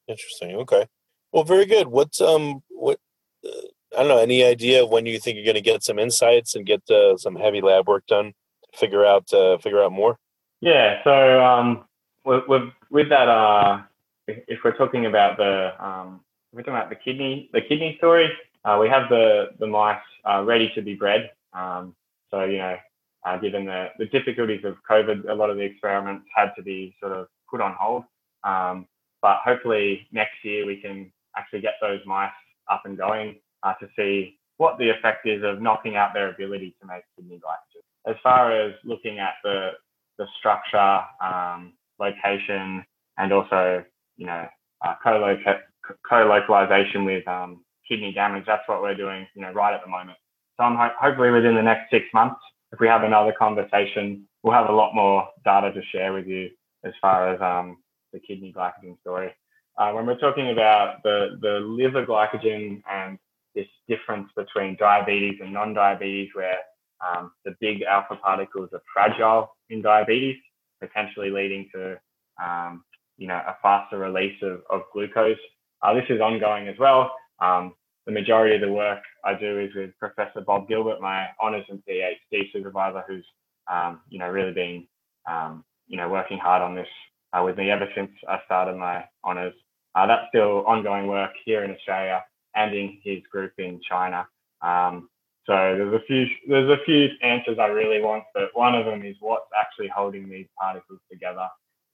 Interesting. 0.07 0.55
Okay. 0.55 0.87
Well, 1.31 1.43
very 1.43 1.65
good. 1.65 1.87
What's 1.87 2.19
um 2.19 2.63
what 2.69 2.99
uh, 3.45 3.67
I 3.95 3.99
don't 3.99 4.07
know. 4.07 4.17
Any 4.17 4.43
idea 4.43 4.85
when 4.85 5.05
you 5.05 5.19
think 5.19 5.35
you're 5.35 5.45
going 5.45 5.55
to 5.55 5.61
get 5.61 5.83
some 5.83 5.99
insights 5.99 6.55
and 6.55 6.65
get 6.65 6.81
uh, 6.89 7.17
some 7.17 7.35
heavy 7.35 7.61
lab 7.61 7.87
work 7.87 8.05
done 8.07 8.33
to 8.71 8.79
figure 8.79 9.05
out 9.05 9.31
uh, 9.33 9.57
figure 9.57 9.83
out 9.83 9.91
more? 9.91 10.17
Yeah. 10.61 11.03
So 11.03 11.43
um, 11.43 11.85
with, 12.25 12.43
with, 12.47 12.63
with 12.89 13.09
that, 13.09 13.27
uh, 13.27 13.81
if 14.27 14.59
we're 14.63 14.77
talking 14.77 15.05
about 15.05 15.37
the 15.37 15.73
um, 15.83 16.21
we're 16.51 16.61
talking 16.61 16.73
about 16.73 16.89
the 16.89 16.95
kidney 16.95 17.49
the 17.53 17.61
kidney 17.61 17.95
story, 17.97 18.29
uh, 18.65 18.77
we 18.79 18.87
have 18.89 19.09
the 19.09 19.49
the 19.59 19.67
mice 19.67 19.97
uh, 20.25 20.43
ready 20.43 20.71
to 20.75 20.81
be 20.81 20.95
bred. 20.95 21.31
Um, 21.53 21.95
so 22.31 22.43
you 22.45 22.57
know, 22.57 22.77
uh, 23.25 23.37
given 23.37 23.65
the 23.65 23.87
the 23.99 24.05
difficulties 24.05 24.63
of 24.63 24.75
COVID, 24.89 25.29
a 25.29 25.33
lot 25.33 25.49
of 25.49 25.57
the 25.57 25.63
experiments 25.63 26.25
had 26.35 26.51
to 26.55 26.63
be 26.63 26.95
sort 26.99 27.11
of 27.11 27.27
put 27.49 27.61
on 27.61 27.75
hold. 27.77 28.03
Um, 28.43 28.87
but 29.21 29.37
hopefully 29.43 30.07
next 30.11 30.43
year 30.43 30.65
we 30.65 30.77
can 30.77 31.11
actually 31.35 31.61
get 31.61 31.75
those 31.81 31.99
mice 32.05 32.31
up 32.69 32.81
and 32.85 32.97
going 32.97 33.35
uh, 33.63 33.73
to 33.75 33.87
see 33.95 34.37
what 34.57 34.77
the 34.77 34.89
effect 34.89 35.27
is 35.27 35.43
of 35.43 35.61
knocking 35.61 35.95
out 35.95 36.13
their 36.13 36.29
ability 36.29 36.75
to 36.81 36.87
make 36.87 37.03
kidney 37.15 37.39
glycogen. 37.43 37.81
As 38.09 38.15
far 38.21 38.51
as 38.51 38.73
looking 38.83 39.19
at 39.19 39.35
the 39.43 39.71
the 40.19 40.27
structure, 40.37 41.01
um, 41.21 41.73
location, 41.99 42.85
and 43.17 43.33
also 43.33 43.83
you 44.17 44.25
know 44.25 44.47
uh, 44.85 44.95
co-localization 45.03 47.05
with 47.05 47.27
um, 47.27 47.63
kidney 47.87 48.13
damage, 48.13 48.43
that's 48.45 48.67
what 48.67 48.81
we're 48.81 48.95
doing 48.95 49.27
you 49.35 49.41
know 49.41 49.51
right 49.51 49.73
at 49.73 49.81
the 49.83 49.89
moment. 49.89 50.17
So 50.57 50.63
I'm 50.63 50.75
ho- 50.75 50.95
hopefully 50.99 51.31
within 51.31 51.55
the 51.55 51.63
next 51.63 51.89
six 51.89 52.05
months, 52.13 52.39
if 52.71 52.79
we 52.79 52.87
have 52.87 53.03
another 53.03 53.33
conversation 53.37 54.27
we'll 54.43 54.53
have 54.53 54.69
a 54.69 54.73
lot 54.73 54.93
more 54.93 55.27
data 55.43 55.71
to 55.73 55.81
share 55.91 56.13
with 56.13 56.27
you 56.27 56.49
as 56.83 56.93
far 57.01 57.33
as 57.33 57.41
um, 57.41 57.77
the 58.11 58.19
kidney 58.19 58.53
glycogen 58.55 58.99
story. 58.99 59.31
Uh, 59.77 59.91
when 59.91 60.05
we're 60.05 60.19
talking 60.19 60.51
about 60.51 61.01
the, 61.03 61.37
the 61.41 61.59
liver 61.61 62.05
glycogen 62.05 62.81
and 62.91 63.17
this 63.55 63.67
difference 63.87 64.29
between 64.35 64.75
diabetes 64.79 65.39
and 65.41 65.53
non-diabetes, 65.53 66.29
where 66.33 66.57
um, 67.01 67.31
the 67.45 67.55
big 67.59 67.81
alpha 67.83 68.15
particles 68.15 68.69
are 68.73 68.81
fragile 68.93 69.55
in 69.69 69.81
diabetes, 69.81 70.37
potentially 70.81 71.29
leading 71.29 71.69
to 71.73 71.97
um, 72.43 72.83
you 73.17 73.27
know 73.27 73.41
a 73.47 73.57
faster 73.61 73.97
release 73.97 74.37
of, 74.41 74.61
of 74.69 74.81
glucose. 74.93 75.37
Uh, 75.81 75.93
this 75.93 76.05
is 76.09 76.21
ongoing 76.21 76.67
as 76.67 76.75
well. 76.79 77.13
Um, 77.39 77.73
the 78.05 78.11
majority 78.11 78.55
of 78.55 78.61
the 78.61 78.71
work 78.71 78.99
I 79.23 79.33
do 79.33 79.59
is 79.59 79.73
with 79.75 79.97
Professor 79.99 80.41
Bob 80.41 80.67
Gilbert, 80.67 81.01
my 81.01 81.27
honours 81.41 81.65
and 81.69 81.81
PhD 81.89 82.51
supervisor, 82.51 83.03
who's 83.07 83.25
um, 83.71 84.01
you 84.09 84.19
know 84.19 84.29
really 84.29 84.53
been 84.53 84.87
um, 85.29 85.63
you 85.87 85.97
know 85.97 86.09
working 86.09 86.37
hard 86.37 86.61
on 86.61 86.75
this 86.75 86.87
uh, 87.33 87.43
with 87.43 87.57
me 87.57 87.69
ever 87.69 87.87
since 87.95 88.11
I 88.27 88.39
started 88.45 88.77
my 88.77 89.05
honours. 89.23 89.53
Uh, 89.95 90.07
that's 90.07 90.25
still 90.29 90.65
ongoing 90.65 91.07
work 91.07 91.31
here 91.45 91.63
in 91.63 91.71
Australia 91.71 92.23
and 92.55 92.75
in 92.75 92.99
his 93.03 93.21
group 93.31 93.53
in 93.57 93.79
China. 93.87 94.27
Um, 94.61 95.09
so 95.45 95.53
there's 95.53 95.93
a 95.93 96.05
few 96.07 96.25
there's 96.47 96.69
a 96.69 96.83
few 96.85 97.09
answers 97.21 97.57
I 97.59 97.67
really 97.67 98.01
want, 98.01 98.23
but 98.33 98.49
one 98.53 98.75
of 98.75 98.85
them 98.85 99.03
is 99.03 99.15
what's 99.19 99.45
actually 99.59 99.89
holding 99.93 100.29
these 100.29 100.47
particles 100.57 100.99
together, 101.11 101.47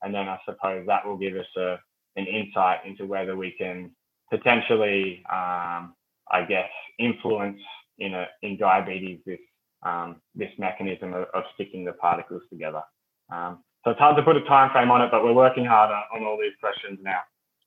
and 0.03 0.13
then 0.13 0.27
I 0.27 0.37
suppose 0.45 0.85
that 0.85 1.05
will 1.05 1.17
give 1.17 1.35
us 1.35 1.47
a, 1.57 1.77
an 2.15 2.27
insight 2.27 2.79
into 2.85 3.07
whether 3.07 3.35
we 3.35 3.51
can 3.57 3.91
potentially, 4.29 5.23
um, 5.31 5.95
I 6.31 6.45
guess, 6.47 6.69
influence 6.99 7.59
in 7.97 8.13
a 8.13 8.27
in 8.43 8.57
diabetes 8.57 9.19
this 9.25 9.39
um, 9.83 10.17
this 10.35 10.51
mechanism 10.59 11.13
of, 11.13 11.25
of, 11.33 11.43
sticking 11.55 11.85
the 11.85 11.93
particles 11.93 12.43
together. 12.49 12.83
Um, 13.31 13.63
so 13.83 13.91
it's 13.91 13.99
hard 13.99 14.17
to 14.17 14.23
put 14.23 14.35
a 14.35 14.41
time 14.41 14.69
frame 14.71 14.91
on 14.91 15.01
it, 15.01 15.09
but 15.09 15.23
we're 15.23 15.33
working 15.33 15.63
hard 15.63 15.89
on, 15.89 16.03
on 16.13 16.27
all 16.27 16.37
these 16.37 16.51
questions 16.59 16.99
now. 17.01 17.21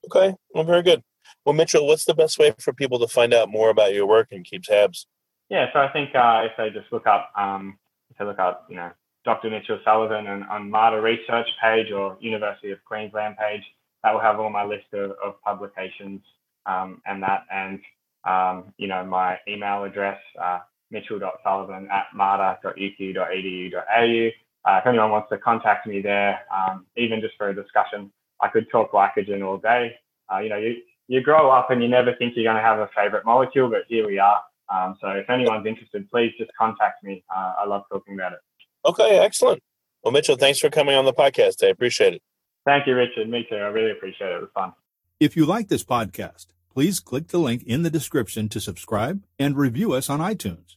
Okay, 0.04 0.36
well, 0.54 0.64
very 0.64 0.82
good. 0.82 1.02
Well, 1.44 1.54
Mitchell, 1.54 1.86
what's 1.86 2.04
the 2.04 2.14
best 2.14 2.38
way 2.38 2.54
for 2.58 2.72
people 2.72 2.98
to 3.00 3.08
find 3.08 3.34
out 3.34 3.48
more 3.48 3.70
about 3.70 3.94
your 3.94 4.06
work 4.06 4.28
and 4.30 4.44
keep 4.44 4.62
tabs? 4.62 5.06
Yeah, 5.48 5.66
so 5.72 5.80
I 5.80 5.92
think 5.92 6.14
uh, 6.14 6.42
if 6.44 6.52
they 6.56 6.70
just 6.70 6.92
look 6.92 7.06
up, 7.06 7.30
um, 7.36 7.78
if 8.10 8.18
they 8.18 8.24
look 8.24 8.38
up, 8.38 8.66
you 8.68 8.76
know, 8.76 8.90
Dr. 9.24 9.50
Mitchell 9.50 9.78
Sullivan 9.84 10.26
and 10.26 10.44
on 10.44 10.70
Mater 10.70 11.00
research 11.00 11.48
page 11.62 11.92
or 11.92 12.16
University 12.20 12.70
of 12.70 12.84
Queensland 12.84 13.36
page, 13.36 13.62
that 14.02 14.12
will 14.12 14.20
have 14.20 14.40
all 14.40 14.50
my 14.50 14.64
list 14.64 14.86
of, 14.92 15.12
of 15.22 15.40
publications 15.44 16.20
um, 16.66 17.00
and 17.06 17.22
that, 17.22 17.44
and 17.52 17.80
um, 18.24 18.72
you 18.78 18.88
know, 18.88 19.04
my 19.04 19.38
email 19.48 19.84
address, 19.84 20.18
uh, 20.40 20.60
mitchell.sullivan 20.90 21.88
at 21.90 22.06
mater.uq.edu.au. 22.14 24.30
Uh, 24.64 24.78
if 24.78 24.86
anyone 24.86 25.10
wants 25.10 25.28
to 25.28 25.38
contact 25.38 25.86
me 25.86 26.00
there, 26.00 26.40
um, 26.54 26.86
even 26.96 27.20
just 27.20 27.36
for 27.36 27.48
a 27.48 27.54
discussion, 27.54 28.12
I 28.40 28.48
could 28.48 28.70
talk 28.70 28.92
glycogen 28.92 29.44
all 29.44 29.58
day. 29.58 29.96
Uh, 30.32 30.38
you 30.38 30.48
know, 30.48 30.56
you, 30.56 30.76
you 31.12 31.20
grow 31.20 31.50
up 31.50 31.70
and 31.70 31.82
you 31.82 31.88
never 31.88 32.14
think 32.14 32.32
you're 32.34 32.50
going 32.50 32.56
to 32.56 32.62
have 32.62 32.78
a 32.78 32.88
favorite 32.96 33.26
molecule, 33.26 33.68
but 33.68 33.82
here 33.86 34.06
we 34.06 34.18
are. 34.18 34.40
Um, 34.74 34.96
so 34.98 35.08
if 35.08 35.28
anyone's 35.28 35.66
interested, 35.66 36.10
please 36.10 36.32
just 36.38 36.50
contact 36.58 37.04
me. 37.04 37.22
Uh, 37.34 37.52
I 37.60 37.66
love 37.66 37.82
talking 37.92 38.14
about 38.14 38.32
it. 38.32 38.38
Okay, 38.86 39.18
excellent. 39.18 39.62
Well, 40.02 40.12
Mitchell, 40.12 40.36
thanks 40.36 40.58
for 40.58 40.70
coming 40.70 40.94
on 40.94 41.04
the 41.04 41.12
podcast. 41.12 41.62
I 41.62 41.66
appreciate 41.66 42.14
it. 42.14 42.22
Thank 42.64 42.86
you, 42.86 42.94
Richard. 42.94 43.28
Me 43.28 43.46
too. 43.46 43.56
I 43.56 43.68
really 43.68 43.90
appreciate 43.90 44.30
it. 44.30 44.36
It 44.36 44.40
was 44.40 44.50
fun. 44.54 44.72
If 45.20 45.36
you 45.36 45.44
like 45.44 45.68
this 45.68 45.84
podcast, 45.84 46.46
please 46.72 46.98
click 46.98 47.28
the 47.28 47.38
link 47.38 47.62
in 47.64 47.82
the 47.82 47.90
description 47.90 48.48
to 48.48 48.58
subscribe 48.58 49.22
and 49.38 49.54
review 49.54 49.92
us 49.92 50.08
on 50.08 50.20
iTunes. 50.20 50.76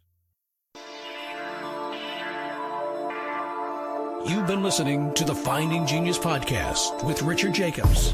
You've 4.30 4.48
been 4.48 4.64
listening 4.64 5.14
to 5.14 5.24
the 5.24 5.36
Finding 5.36 5.86
Genius 5.86 6.20
podcast 6.20 7.06
with 7.06 7.22
Richard 7.22 7.54
Jacobs. 7.54 8.14